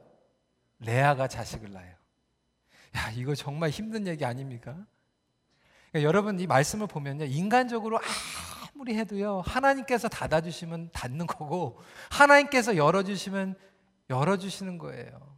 [0.79, 1.93] 레아가 자식을 낳아요.
[2.95, 4.73] 야 이거 정말 힘든 얘기 아닙니까?
[5.91, 7.99] 그러니까 여러분 이 말씀을 보면요 인간적으로
[8.75, 13.55] 아무리 해도요 하나님께서 닫아주시면 닫는 거고 하나님께서 열어주시면
[14.09, 15.37] 열어주시는 거예요.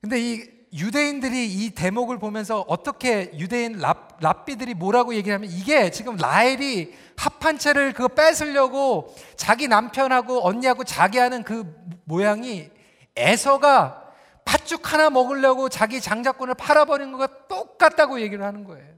[0.00, 6.92] 근데 이 유대인들이 이 대목을 보면서 어떻게 유대인 랍, 랍비들이 뭐라고 얘기하면 이게 지금 라헬이
[7.16, 11.72] 합한 채를 그거 뺏으려고 자기 남편하고 언니하고 자기 하는 그
[12.04, 12.68] 모양이
[13.14, 14.12] 에서가
[14.44, 18.91] 팥죽 하나 먹으려고 자기 장자권을 팔아버린 것과 똑같다고 얘기를 하는 거예요.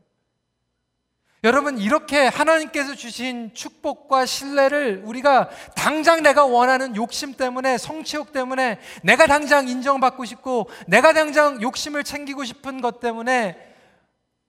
[1.45, 9.27] 여러분, 이렇게 하나님께서 주신 축복과 신뢰를 우리가 당장 내가 원하는 욕심 때문에, 성취욕 때문에, 내가
[9.27, 13.59] 당장 인정받고 싶고, 내가 당장 욕심을 챙기고 싶은 것 때문에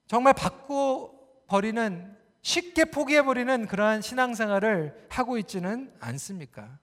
[0.07, 6.79] 정말 받고 버리는, 쉽게 포기해버리는 그러한 신앙생활을 하고 있지는 않습니까?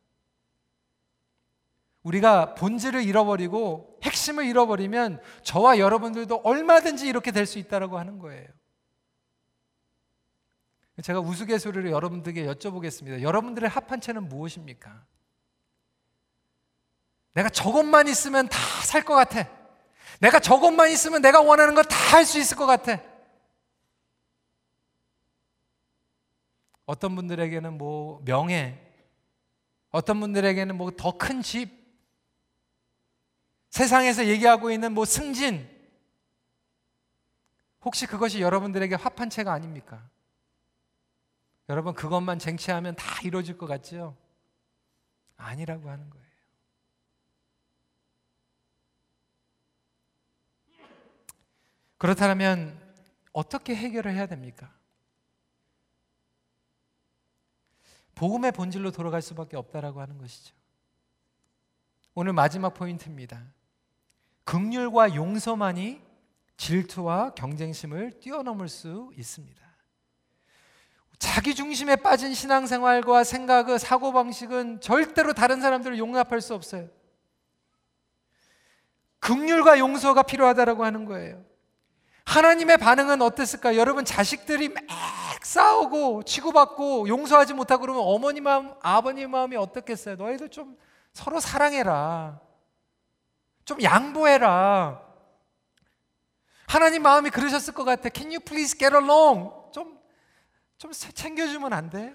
[2.02, 8.48] 우리가 본질을 잃어버리고 핵심을 잃어버리면 저와 여러분들도 얼마든지 이렇게 될 수 있다고 하는 거예요.
[11.02, 13.22] 제가 우스갯소리로 여러분들에게 여쭤보겠습니다.
[13.22, 15.04] 여러분들의 합한채는 무엇입니까?
[17.34, 19.48] 내가 저것만 있으면 다 살 것 같아.
[20.20, 23.00] 내가 저것만 있으면 내가 원하는 거 다 할 수 있을 것 같아.
[26.84, 28.78] 어떤 분들에게는 뭐 명예,
[29.90, 31.70] 어떤 분들에게는 뭐 더 큰 집,
[33.70, 35.66] 세상에서 얘기하고 있는 뭐 승진,
[37.82, 40.06] 혹시 그것이 여러분들에게 합한채가 아닙니까?
[41.68, 44.16] 여러분 그것만 쟁취하면 다 이루어질 것 같죠?
[45.36, 46.22] 아니라고 하는 거예요.
[51.98, 52.80] 그렇다면
[53.32, 54.72] 어떻게 해결을 해야 됩니까?
[58.14, 60.54] 복음의 본질로 돌아갈 수밖에 없다라고 하는 것이죠.
[62.14, 63.42] 오늘 마지막 포인트입니다.
[64.44, 66.02] 극률과 용서만이
[66.56, 69.61] 질투와 경쟁심을 뛰어넘을 수 있습니다.
[71.22, 76.88] 자기 중심에 빠진 신앙생활과 생각의 사고방식은 절대로 다른 사람들을 용납할 수 없어요.
[79.20, 81.44] 극률과 용서가 필요하다라고 하는 거예요.
[82.24, 83.76] 하나님의 반응은 어땠을까?
[83.76, 84.82] 여러분 자식들이 막
[85.44, 90.16] 싸우고 치고받고 용서하지 못하고 그러면 어머니 마음, 아버님 마음이 어떻겠어요?
[90.16, 90.76] 너희들 좀
[91.12, 92.40] 서로 사랑해라.
[93.64, 95.00] 좀 양보해라.
[96.66, 98.08] 하나님 마음이 그러셨을 것 같아.
[98.12, 99.61] Can you please get along?
[100.82, 102.12] 좀, 좀 챙겨주면 안 돼?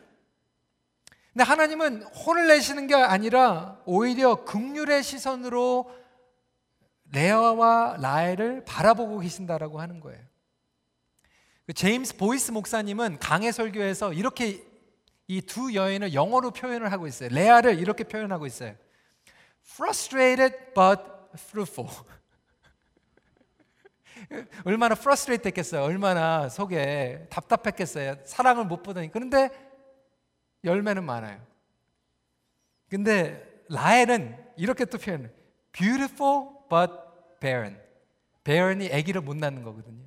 [1.31, 5.89] 근데 하나님은 혼을 내시는 게 아니라 오히려 극률의 시선으로
[7.13, 10.21] 레아와 라헬을 바라보고 계신다라고 하는 거예요.
[11.65, 14.65] 그 제임스 보이스 목사님은 강해 설교에서 이렇게
[15.29, 17.29] 이 두 여인을 영어로 표현을 하고 있어요.
[17.31, 18.75] 레아를 이렇게 표현하고 있어요.
[19.63, 21.01] Frustrated but
[21.35, 21.89] fruitful.
[24.65, 25.83] 얼마나 frustrate 됐겠어요.
[25.83, 28.17] 얼마나 속에 답답했겠어요.
[28.25, 29.11] 사랑을 못 받으니.
[29.11, 29.49] 그런데
[30.63, 31.45] 열매는 많아요.
[32.89, 35.29] 근데 라헬은 이렇게 또 표현해요.
[35.71, 36.93] beautiful but
[37.39, 37.79] barren.
[38.43, 40.05] barren이 아기를 못 낳는 거거든요.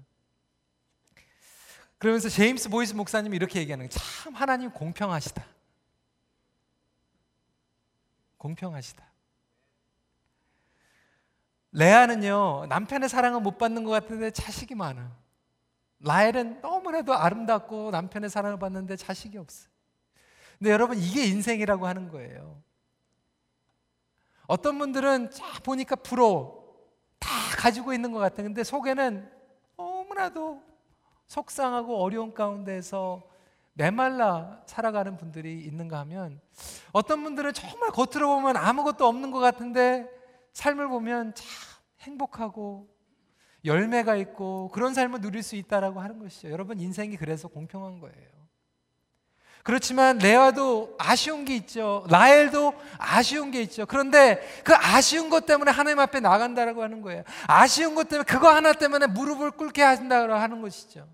[1.99, 3.91] 그러면서 제임스 보이스 목사님이 이렇게 얘기하는 거예요.
[3.91, 5.45] 참 하나님 공평하시다.
[8.39, 9.10] 공평하시다.
[11.73, 15.11] 레아는요 남편의 사랑을 못 받는 것 같은데 자식이 많아.
[16.01, 19.69] 라헬은 너무나도 아름답고 남편의 사랑을 받는데 자식이 없어.
[20.59, 22.63] 근데 여러분 이게 인생이라고 하는 거예요.
[24.47, 26.61] 어떤 분들은 쫙 보니까 부러워.
[27.19, 28.43] 다 가지고 있는 것 같아.
[28.43, 29.31] 근데 속에는
[29.77, 30.63] 너무나도
[31.27, 33.23] 속상하고 어려운 가운데서
[33.75, 36.41] 메말라 살아가는 분들이 있는가 하면
[36.93, 40.09] 어떤 분들은 정말 겉으로 보면 아무것도 없는 것 같은데
[40.53, 41.47] 삶을 보면 참
[42.01, 42.89] 행복하고
[43.65, 46.51] 열매가 있고 그런 삶을 누릴 수 있다라고 하는 것이죠.
[46.51, 48.41] 여러분 인생이 그래서 공평한 거예요.
[49.63, 52.07] 그렇지만 레아도 아쉬운 게 있죠.
[52.09, 53.85] 라헬도 아쉬운 게 있죠.
[53.85, 57.25] 그런데 그 아쉬운 것 때문에 하나님 앞에 나간다라고 하는 거예요.
[57.47, 61.07] 아쉬운 것 때문에 그거 하나 때문에 무릎을 꿇게 한다고 하는 것이죠.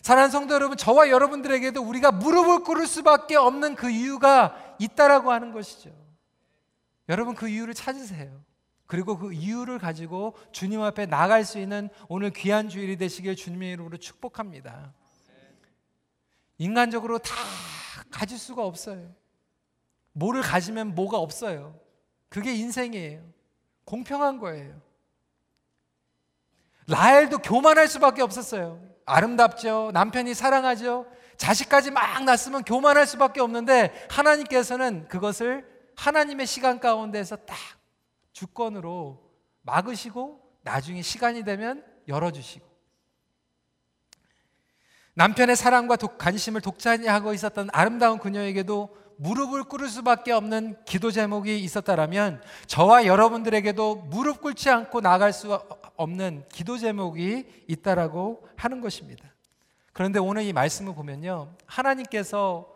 [0.00, 5.90] 사랑하는 성도 여러분, 저와 여러분들에게도 우리가 무릎을 꿇을 수밖에 없는 그 이유가 있다라고 하는 것이죠.
[7.08, 8.42] 여러분 그 이유를 찾으세요.
[8.86, 13.96] 그리고 그 이유를 가지고 주님 앞에 나갈 수 있는 오늘 귀한 주일이 되시길 주님의 이름으로
[13.96, 14.92] 축복합니다.
[16.58, 17.34] 인간적으로 다
[18.10, 19.14] 가질 수가 없어요.
[20.12, 21.78] 뭐를 가지면 뭐가 없어요.
[22.28, 23.22] 그게 인생이에요.
[23.84, 24.80] 공평한 거예요.
[26.86, 28.80] 라헬도 교만할 수밖에 없었어요.
[29.06, 29.90] 아름답죠.
[29.92, 31.06] 남편이 사랑하죠.
[31.36, 35.66] 자식까지 막 낳았으면 교만할 수밖에 없는데 하나님께서는 그것을
[35.96, 37.56] 하나님의 시간 가운데서 딱
[38.32, 39.30] 주권으로
[39.62, 42.72] 막으시고 나중에 시간이 되면 열어주시고
[45.14, 52.42] 남편의 사랑과 독, 관심을 독자니하고 있었던 아름다운 그녀에게도 무릎을 꿇을 수밖에 없는 기도 제목이 있었다라면
[52.66, 55.52] 저와 여러분들에게도 무릎 꿇지 않고 나갈 수
[55.96, 59.32] 없는 기도 제목이 있다라고 하는 것입니다.
[59.92, 61.54] 그런데 오늘 이 말씀을 보면요.
[61.66, 62.72] 하나님께서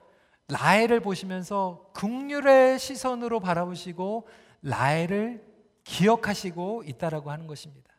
[0.48, 4.28] 라헬을 보시면서 극률의 시선으로 바라보시고
[4.62, 5.45] 라헬을
[5.86, 7.90] 기억하시고 있다라고 하는 것입니다.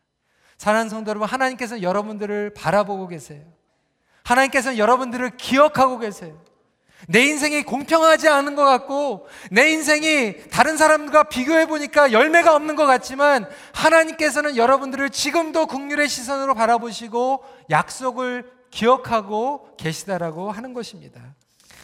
[0.58, 3.42] 사랑하는 성도 여러분, 하나님께서 여러분들을 바라보고 계세요.
[4.24, 6.40] 하나님께서는 여러분들을 기억하고 계세요.
[7.06, 12.86] 내 인생이 공평하지 않은 것 같고, 내 인생이 다른 사람과 비교해 보니까 열매가 없는 것
[12.86, 21.20] 같지만, 하나님께서는 여러분들을 지금도 국률의 시선으로 바라보시고, 약속을 기억하고 계시다라고 하는 것입니다.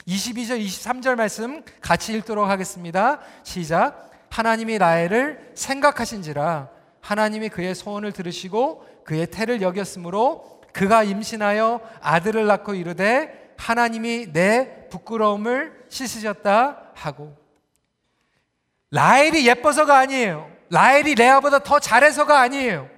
[0.07, 3.21] 22절, 23절 말씀 같이 읽도록 하겠습니다.
[3.45, 4.14] 시작.
[4.35, 6.69] 하나님이 라헬을 생각하신지라
[7.01, 15.87] 하나님이 그의 소원을 들으시고 그의 태를 여겼으므로 그가 임신하여 아들을 낳고 이르되 하나님이 내 부끄러움을
[15.89, 17.37] 씻으셨다 하고
[18.91, 20.51] 라헬이 예뻐서가 아니에요.
[20.69, 22.91] 라헬이 레아보다 더 잘해서가 아니에요.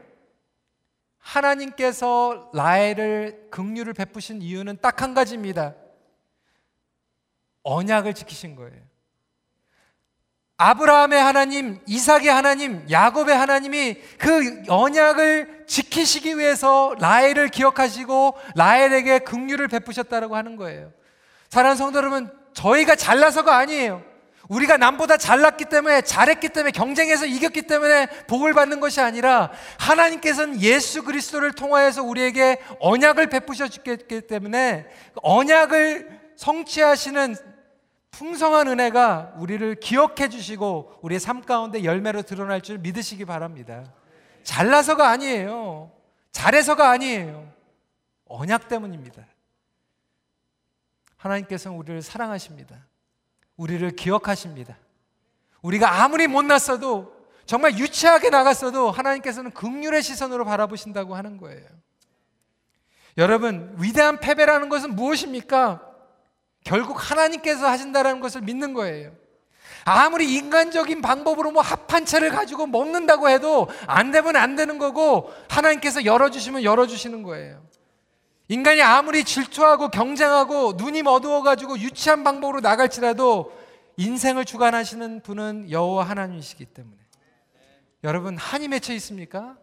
[1.19, 5.75] 하나님께서 라헬을 긍휼을 베푸신 이유는 딱 한 가지입니다.
[7.63, 8.86] 언약을 지키신 거예요.
[10.59, 20.35] 아브라함의 하나님, 이삭의 하나님, 야곱의 하나님이 그 언약을 지키시기 위해서 라헬을 기억하시고 라헬에게 긍휼을 베푸셨다라고
[20.35, 20.93] 하는 거예요.
[21.51, 24.03] 사랑하는 성도 여러분, 저희가 잘나서가 아니에요.
[24.49, 31.03] 우리가 남보다 잘났기 때문에 잘했기 때문에 경쟁에서 이겼기 때문에 복을 받는 것이 아니라 하나님께서는 예수
[31.03, 34.87] 그리스도를 통하여서 우리에게 언약을 베푸셨기 때문에
[35.17, 37.56] 언약을 성취하시는
[38.17, 43.93] 풍성한 은혜가 우리를 기억해 주시고 우리의 삶 가운데 열매로 드러날 줄 믿으시기 바랍니다.
[44.43, 45.93] 잘나서가 아니에요.
[46.33, 47.53] 잘해서가 아니에요.
[48.25, 49.23] 언약 때문입니다.
[51.19, 52.87] 하나님께서는 우리를 사랑하십니다.
[53.59, 54.79] 우리를 기억하십니다.
[55.61, 57.15] 우리가 아무리 못났어도
[57.45, 61.67] 정말 유치하게 나갔어도 하나님께서는 극률의 시선으로 바라보신다고 하는 거예요.
[63.19, 65.96] 여러분, 위대한 패배라는 것은 무엇입니까?
[66.67, 69.13] 결국 하나님께서 하신다라는 것을 믿는 거예요.
[69.85, 76.05] 아무리 인간적인 방법으로 뭐 합한 채를 가지고 먹는다고 해도 안 되면 안 되는 거고 하나님께서
[76.05, 77.65] 열어주시면 열어주시는 거예요.
[78.49, 83.57] 인간이 아무리 질투하고 경쟁하고 눈이 어두워가지고 유치한 방법으로 나갈지라도
[83.97, 86.97] 인생을 주관하시는 분은 여호와 하나님이시기 때문에
[88.03, 89.57] 여러분 한이 맺혀 있습니까?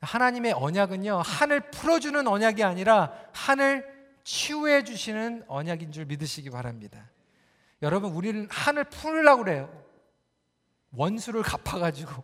[0.00, 3.97] 하나님의 언약은요 한을 풀어주는 언약이 아니라 한을
[4.28, 7.08] 치유해 주시는 언약인 줄 믿으시기 바랍니다.
[7.80, 9.84] 여러분 우리는 한을 풀으려고 그래요.
[10.92, 12.22] 원수를 갚아가지고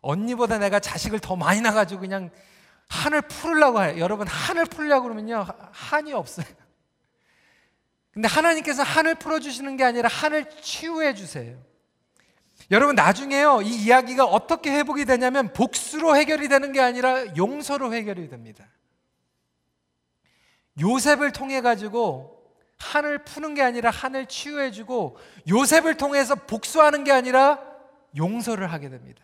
[0.00, 2.28] 언니보다 내가 자식을 더 많이 낳아가지고 그냥
[2.88, 4.00] 한을 풀으려고 해요.
[4.00, 6.46] 여러분 한을 풀려고 그러면요 한이 없어요.
[8.10, 11.56] 근데 하나님께서 한을 풀어주시는 게 아니라 한을 치유해 주세요.
[12.72, 18.66] 여러분 나중에요 이 이야기가 어떻게 회복이 되냐면 복수로 해결이 되는 게 아니라 용서로 해결이 됩니다.
[20.80, 22.42] 요셉을 통해 가지고
[22.78, 25.16] 한을 푸는 게 아니라 한을 치유해 주고
[25.48, 27.60] 요셉을 통해서 복수하는 게 아니라
[28.16, 29.22] 용서를 하게 됩니다.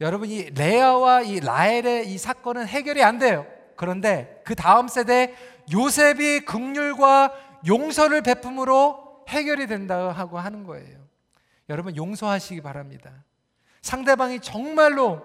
[0.00, 3.46] 여러분 이 레아와 이 라헬의 이 사건은 해결이 안 돼요.
[3.76, 5.34] 그런데 그 다음 세대
[5.72, 7.32] 요셉이 극률과
[7.66, 10.98] 용서를 베품으로 해결이 된다 하고 하는 거예요.
[11.68, 13.10] 여러분 용서하시기 바랍니다.
[13.80, 15.22] 상대방이 정말로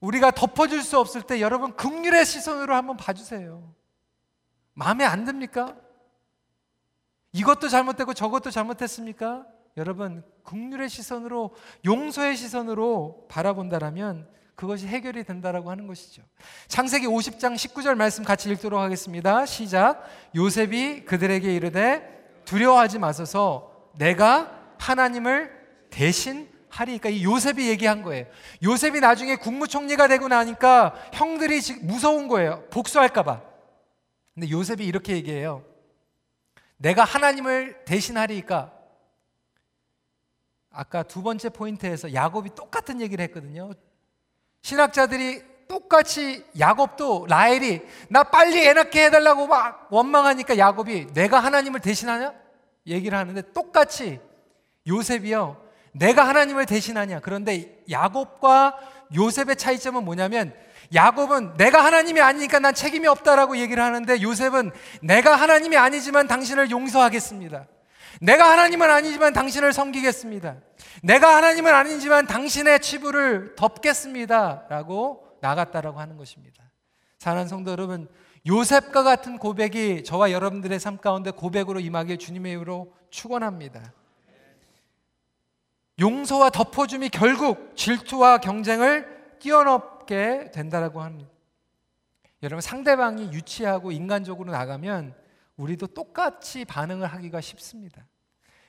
[0.00, 3.72] 우리가 덮어줄 수 없을 때 여러분 극률의 시선으로 한번 봐주세요.
[4.74, 5.76] 마음에 안 듭니까?
[7.32, 9.46] 이것도 잘못되고 저것도 잘못했습니까?
[9.76, 11.54] 여러분 극률의 시선으로
[11.84, 16.22] 용서의 시선으로 바라본다라면 그것이 해결이 된다라고 하는 것이죠.
[16.68, 19.46] 창세기 50장 19절 말씀 같이 읽도록 하겠습니다.
[19.46, 20.04] 시작.
[20.36, 25.50] 요셉이 그들에게 이르되 두려워하지 마소서 내가 하나님을
[25.90, 28.26] 대신 하리니까 이 요셉이 얘기한 거예요.
[28.62, 32.64] 요셉이 나중에 국무총리가 되고 나니까 형들이 무서운 거예요.
[32.70, 33.51] 복수할까봐.
[34.34, 35.64] 근데 요셉이 이렇게 얘기해요.
[36.76, 38.72] 내가 하나님을 대신하리니까
[40.70, 43.72] 아까 두 번째 포인트에서 야곱이 똑같은 얘기를 했거든요.
[44.62, 52.34] 신학자들이 똑같이 야곱도 라헬이 나 빨리 애 낳게 해달라고 막 원망하니까 야곱이 내가 하나님을 대신하냐?
[52.86, 54.20] 얘기를 하는데 똑같이
[54.86, 55.62] 요셉이요.
[55.92, 57.20] 내가 하나님을 대신하냐?
[57.20, 58.78] 그런데 야곱과
[59.14, 60.54] 요셉의 차이점은 뭐냐면
[60.94, 64.72] 야곱은 내가 하나님이 아니니까 난 책임이 없다라고 얘기를 하는데 요셉은
[65.02, 67.66] 내가 하나님이 아니지만 당신을 용서하겠습니다.
[68.20, 70.56] 내가 하나님은 아니지만 당신을 섬기겠습니다.
[71.02, 74.66] 내가 하나님은 아니지만 당신의 치부를 덮겠습니다.
[74.68, 76.62] 라고 나갔다라고 하는 것입니다.
[77.18, 78.08] 사랑하는 성도 여러분,
[78.46, 83.92] 요셉과 같은 고백이 저와 여러분들의 삶 가운데 고백으로 임하길 주님의 이름으로 축원합니다.
[86.00, 91.30] 용서와 덮어줌이 결국 질투와 경쟁을 뛰어넘 게 된다라고 합니다.
[92.42, 95.14] 여러분 상대방이 유치하고 인간적으로 나가면
[95.56, 98.06] 우리도 똑같이 반응을 하기가 쉽습니다.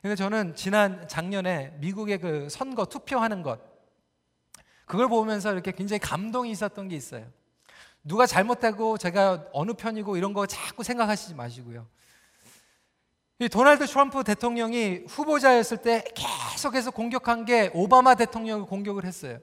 [0.01, 3.59] 그래서 저는 지난 작년에 미국의 그 선거 투표하는 것
[4.85, 7.25] 그걸 보면서 이렇게 굉장히 감동이 있었던 게 있어요.
[8.03, 11.87] 누가 잘못되고 제가 어느 편이고 이런 거 자꾸 생각하시지 마시고요.
[13.39, 19.39] 이 도널드 트럼프 대통령이 후보자였을 때 계속해서 공격한 게 오바마 대통령을 공격을 했어요.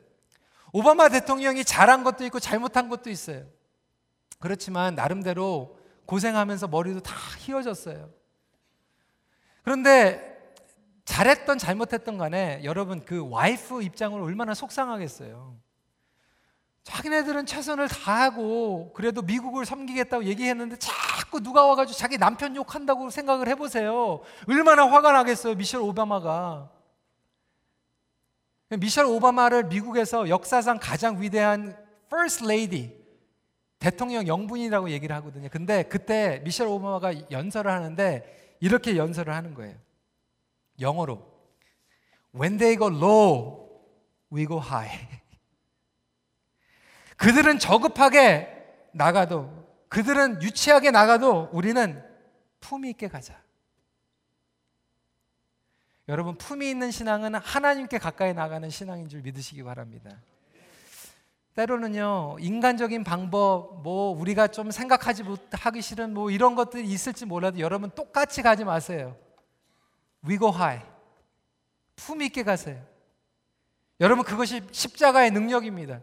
[0.72, 3.44] 오바마 대통령이 잘한 것도 있고 잘못한 것도 있어요.
[4.38, 8.10] 그렇지만 나름대로 고생하면서 머리도 다 휘어졌어요.
[9.62, 10.54] 그런데
[11.04, 15.56] 잘했던 잘못했던 간에 여러분 그 와이프 입장으로 얼마나 속상하겠어요.
[16.82, 24.20] 자기네들은 최선을 다하고 그래도 미국을 섬기겠다고 얘기했는데 자꾸 누가 와가지고 자기 남편 욕한다고 생각을 해보세요.
[24.48, 26.70] 얼마나 화가 나겠어요, 미셸 오바마가.
[28.78, 32.92] 미셸 오바마를 미국에서 역사상 가장 위대한 First Lady,
[33.78, 35.48] 대통령 영분이라고 얘기를 하거든요.
[35.50, 39.74] 근데 그때 미셸 오바마가 연설을 하는데 이렇게 연설을 하는 거예요.
[40.80, 41.28] 영어로
[42.34, 43.68] When they go low,
[44.32, 44.90] we go high.
[47.16, 48.48] 그들은 저급하게
[48.92, 52.02] 나가도 그들은 유치하게 나가도 우리는
[52.60, 53.34] 품위 있게 가자.
[56.11, 60.11] 여러분 품위 있는 신앙은 하나님께 가까이 나가는 신앙인 줄 믿으시기 바랍니다.
[61.54, 67.92] 때로는요 인간적인 방법 뭐 우리가 좀 생각하지 못하기 싫은 뭐 이런 것들이 있을지 몰라도 여러분
[67.92, 69.16] 똑같이 가지 마세요.
[70.26, 70.84] Go high.
[71.94, 72.82] 품 있게 가세요.
[74.00, 76.00] 여러분 그것이 십자가의 능력입니다.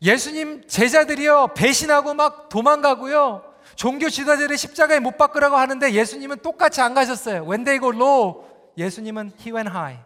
[0.00, 3.44] 예수님 제자들이요 배신하고 막 도망가고요.
[3.76, 7.42] 종교 지도자들이 십자가에 못 박으라고 하는데 예수님은 똑같이 안 가셨어요.
[7.42, 8.47] When they go low,
[8.78, 10.02] 예수님은 he went high.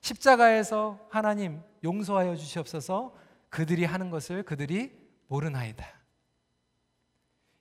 [0.00, 3.14] 십자가에서 하나님 용서하여 주시옵소서
[3.50, 4.92] 그들이 하는 것을 그들이
[5.26, 5.86] 모르나이다.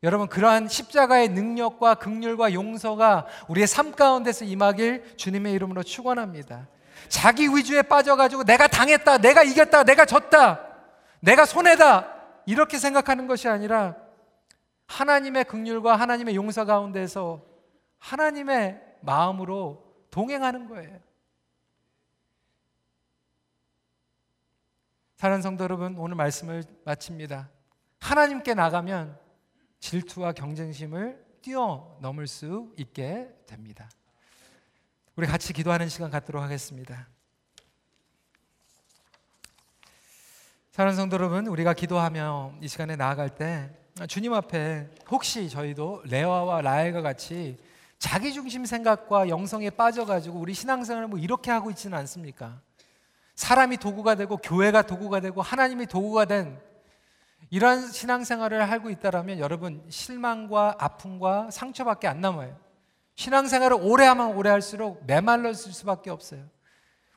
[0.04, 6.68] 여러분 그러한 십자가의 능력과 극률과 용서가 우리의 삶 가운데서 임하길 주님의 이름으로 축원합니다.
[7.08, 10.66] 자기 위주에 빠져가지고 내가 당했다, 내가 이겼다, 내가 졌다,
[11.20, 13.96] 내가 손해다 이렇게 생각하는 것이 아니라
[14.88, 17.44] 하나님의 극률과 하나님의 용서 가운데서
[18.00, 21.00] 하나님의 마음으로 동행하는 거예요.
[25.16, 27.50] 사랑하는 성도 여러분, 오늘 말씀을 마칩니다.
[28.00, 29.20] 하나님께 나가면
[29.80, 33.90] 질투와 경쟁심을 뛰어넘을 수 있게 됩니다.
[35.16, 37.08] 우리 같이 기도하는 시간 갖도록 하겠습니다.
[40.72, 47.02] 사랑하는 성도 여러분, 우리가 기도하며 이 시간에 나아갈 때 주님 앞에 혹시 저희도 레아와 라엘과
[47.02, 47.58] 같이
[48.02, 52.60] 자기 중심 생각과 영성에 빠져가지고 우리 신앙생활을 뭐 이렇게 하고 있지는 않습니까?
[53.36, 56.60] 사람이 도구가 되고 교회가 도구가 되고 하나님이 도구가 된
[57.52, 62.58] 이러한 신앙생활을 하고 있다라면 여러분 실망과 아픔과 상처밖에 안 남아요.
[63.18, 66.42] 신앙생활을 오래 하면 오래 할수록 메말랐을 수밖에 없어요.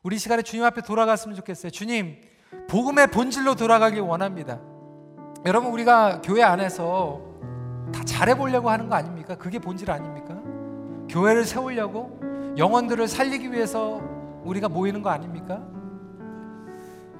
[0.03, 1.71] 우리 시간에 주님 앞에 돌아갔으면 좋겠어요.
[1.71, 2.21] 주님,
[2.69, 4.61] 복음의 본질로 돌아가길 원합니다.
[5.47, 7.23] 여러분 우리가 교회 안에서
[7.91, 9.35] 다 잘해 보려고 하는 거 아닙니까?
[9.35, 10.44] 그게 본질 아닙니까?
[11.15, 12.19] 교회를 세우려고
[12.59, 14.03] 영혼들을 살리기 위해서
[14.43, 15.63] 우리가 모이는 거 아닙니까?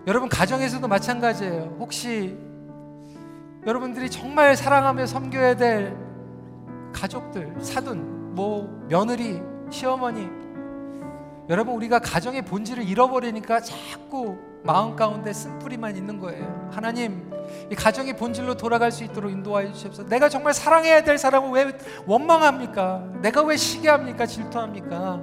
[0.09, 1.77] 여러분 가정에서도 마찬가지예요.
[1.79, 2.37] 혹시
[3.65, 5.97] 여러분들이 정말 사랑하며 섬겨야 될
[6.93, 9.41] 가족들, 사돈, 뭐 며느리,
[9.71, 10.29] 시어머니
[11.49, 16.71] 여러분 우리가 가정의 본질을 잃어버리니까 자꾸 마음 가운데 쓴뿌리만 있는 거예요.
[16.73, 17.31] 하나님,
[17.71, 20.09] 이 가정의 본질로 돌아갈 수 있도록 인도하여 주시옵소서.
[20.09, 23.05] 내가 정말 사랑해야 될 사람을 왜 원망합니까?
[23.21, 24.25] 내가 왜 시기합니까?
[24.25, 25.21] 질투합니까?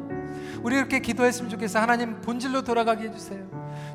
[0.61, 1.79] 우리 이렇게 기도했으면 좋겠어.
[1.79, 3.43] 하나님 본질로 돌아가게 해주세요.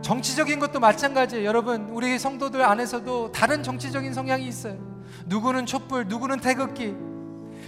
[0.02, 1.44] 정치적인 것도 마찬가지예요.
[1.44, 4.76] 여러분, 우리 성도들 안에서도 다른 정치적인 성향이 있어요.
[5.26, 6.96] 누구는 촛불, 누구는 태극기,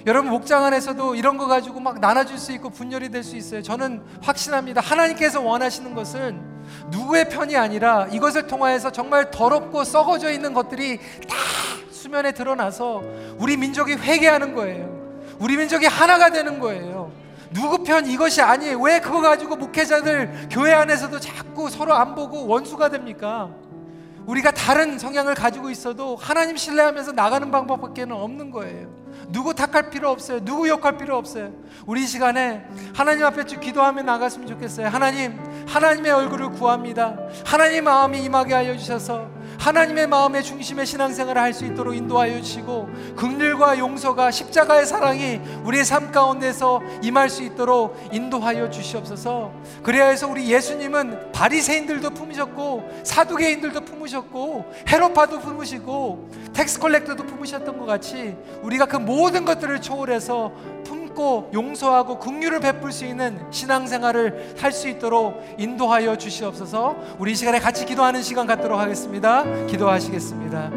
[0.07, 3.63] 여러분 목장 안에서도 이런 거 가지고 막 나눠줄 수 있고 분열이 될 수 있어요.
[3.63, 4.81] 저는 확신합니다.
[4.81, 6.58] 하나님께서 원하시는 것은
[6.91, 10.99] 누구의 편이 아니라 이것을 통하여서 정말 더럽고 썩어져 있는 것들이
[11.29, 11.37] 다
[11.91, 13.03] 수면에 드러나서
[13.39, 14.99] 우리 민족이 회개하는 거예요.
[15.39, 17.13] 우리 민족이 하나가 되는 거예요.
[17.51, 18.79] 누구 편 이것이 아니에요.
[18.81, 23.51] 왜 그거 가지고 목회자들 교회 안에서도 자꾸 서로 안 보고 원수가 됩니까?
[24.27, 28.98] 우리가 다른 성향을 가지고 있어도 하나님 신뢰하면서 나가는 방법밖에 없는 거예요.
[29.31, 30.45] 누구 탓할 필요 없어요.
[30.45, 31.53] 누구 욕할 필요 없어요.
[31.87, 34.89] 우리 시간에 하나님 앞에 쭉 기도하며 나갔으면 좋겠어요.
[34.89, 37.17] 하나님, 하나님의 얼굴을 구합니다.
[37.45, 43.79] 하나님 마음이 임하게 하여 주셔서 하나님의 마음의 중심의 신앙생활을 할 수 있도록 인도하여 주시고 긍휼과
[43.79, 49.51] 용서가 십자가의 사랑이 우리의 삶 가운데서 임할 수 있도록 인도하여 주시옵소서.
[49.83, 58.37] 그래야 해서 우리 예수님은 바리새인들도 품으셨고 사두개인들도 품으셨고 헤롯파도 품으시고 tax collector도 품으셨던 것 같이
[58.63, 60.53] 우리가 그 모든 것들을 초월해서
[60.85, 66.95] 품 고 용서하고 긍휼을 베풀 수 있는 신앙생활을 할 수 있도록 인도하여 주시옵소서.
[67.19, 69.43] 우리 이 시간에 같이 기도하는 시간 갖도록 하겠습니다.
[69.67, 70.71] 기도하시겠습니다.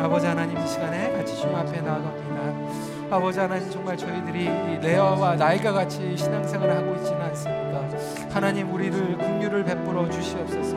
[0.00, 3.14] 아버지 하나님 이 시간에 같이 주님 앞에 나아갑니다.
[3.14, 7.86] 아버지 하나님 정말 저희들이 레아와 나이가 같이 신앙생활을 하고 있지는 않습니까?
[8.32, 10.76] 하나님 우리를 긍휼을 베풀어 주시옵소서.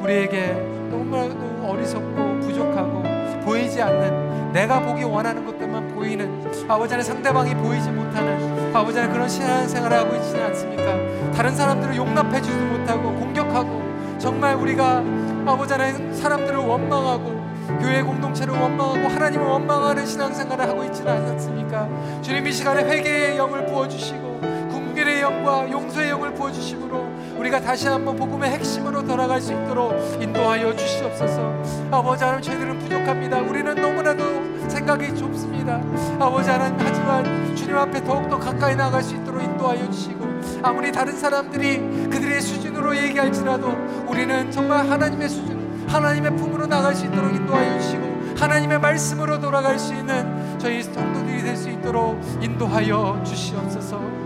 [0.00, 0.48] 우리에게
[0.90, 3.02] 너무나도 어리석고 부족하고
[3.44, 9.28] 보이지 않는 내가 보기 원하는 것들만 보이는 아버지 는 상대방이 보이지 못하는 아버지 는 그런
[9.28, 11.32] 신앙생활을 하고 있지는 않습니까?
[11.32, 13.82] 다른 사람들을 용납해 주지 못하고 공격하고
[14.18, 15.02] 정말 우리가
[15.46, 17.42] 아버지 는 사람들을 원망하고
[17.80, 21.88] 교회 공동체를 원망하고 하나님을 원망하는 신앙생활을 하고 있지는 않습니까?
[22.20, 24.40] 주님 이 시간에 회개의 영을 부어주시고
[24.70, 27.01] 궁결의 영과 용서의 영을 부어주심으로
[27.42, 31.88] 우리가 다시 한번 복음의 핵심으로 돌아갈 수 있도록 인도하여 주시옵소서.
[31.90, 33.38] 아버지 하나님 저희들은 부족합니다.
[33.40, 35.82] 우리는 너무나도 생각이 좁습니다.
[36.20, 40.24] 아버지 하나님 하지만 주님 앞에 더욱더 가까이 나갈 수 있도록 인도하여 주시고
[40.62, 41.78] 아무리 다른 사람들이
[42.10, 43.70] 그들의 수준으로 얘기할지라도
[44.06, 49.92] 우리는 정말 하나님의 수준 하나님의 품으로 나갈 수 있도록 인도하여 주시고 하나님의 말씀으로 돌아갈 수
[49.92, 54.21] 있는 저희 성도들이 될 수 있도록 인도하여 주시옵소서.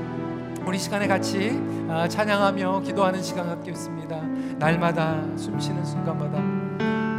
[0.67, 4.21] 우리 시간에 같이 아, 찬양하며 기도하는 시간 갖겠습니다.
[4.59, 6.41] 날마다 숨쉬는 순간마다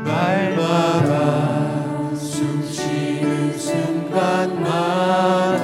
[0.03, 5.56] 날마다 숨쉬는 순간마다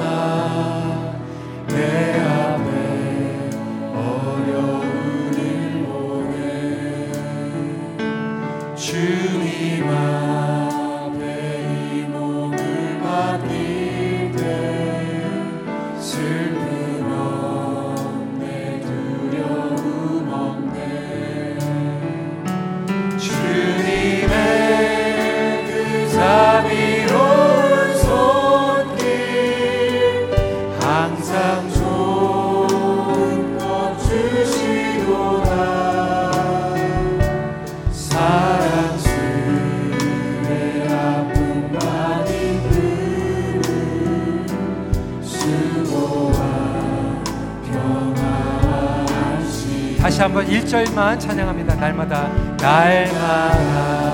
[50.34, 51.76] 한번 1절만 찬양합니다.
[51.76, 52.26] 날마다
[52.60, 54.13] 날마다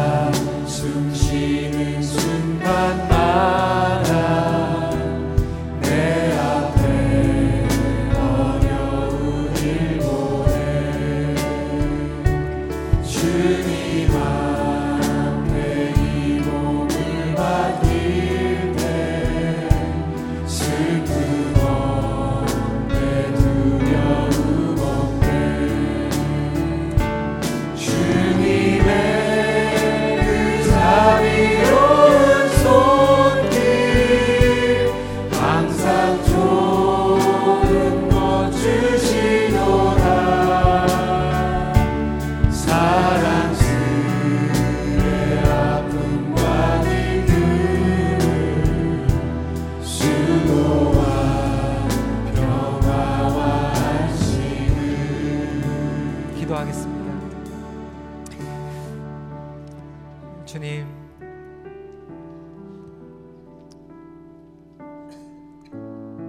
[60.51, 60.85] 주님,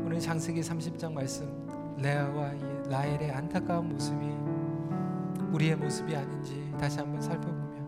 [0.06, 1.48] 오늘 장세기 30장 말씀
[1.98, 4.28] 레아와 이 라헬의 안타까운 모습이
[5.52, 7.82] 우리의 모습이 아닌지 다시 한번 살펴보며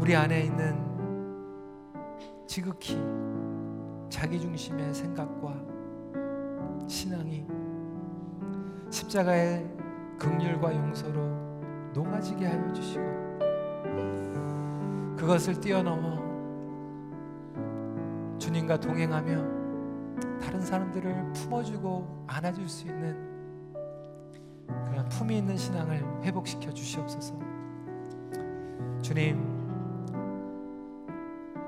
[0.00, 0.82] 우리 안에 있는
[2.46, 2.98] 지극히
[4.08, 5.54] 자기 중심의 생각과
[6.88, 7.46] 신앙이
[8.88, 9.70] 십자가의
[10.18, 11.45] 극률과 용서로
[11.96, 13.02] 녹아지게 하여 주시고
[15.16, 16.26] 그것을 뛰어넘어
[18.38, 19.56] 주님과 동행하며
[20.38, 23.16] 다른 사람들을 품어주고 안아줄 수 있는
[24.90, 27.34] 그런 품이 있는 신앙을 회복시켜 주시옵소서.
[29.00, 29.42] 주님,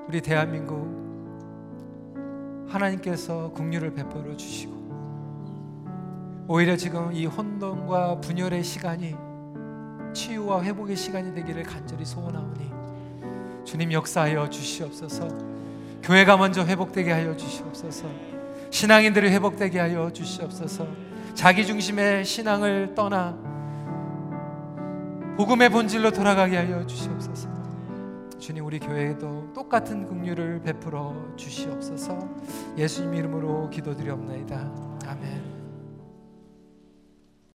[0.09, 0.87] 우리 대한민국
[2.69, 4.77] 하나님께서 국류를 베풀어 주시고
[6.49, 9.28] 오히려 지금 이 혼돈과 분열의 시간이
[10.19, 12.73] 치유와 회복의 시간이 되기를 간절히 소원하오니
[13.65, 15.29] 주님 역사하여 주시옵소서.
[16.03, 18.09] 교회가 먼저 회복되게 하여 주시옵소서.
[18.71, 20.89] 신앙인들이 회복되게 하여 주시옵소서.
[21.35, 23.39] 자기 중심의 신앙을 떠나
[25.37, 27.49] 복음의 본질로 돌아가게 하여 주시옵소서.
[28.41, 32.19] 주님 우리 교회에도 똑같은 긍휼을 베풀어 주시옵소서.
[32.77, 34.57] 예수님 이름으로 기도드리옵나이다.
[35.07, 35.58] 아멘.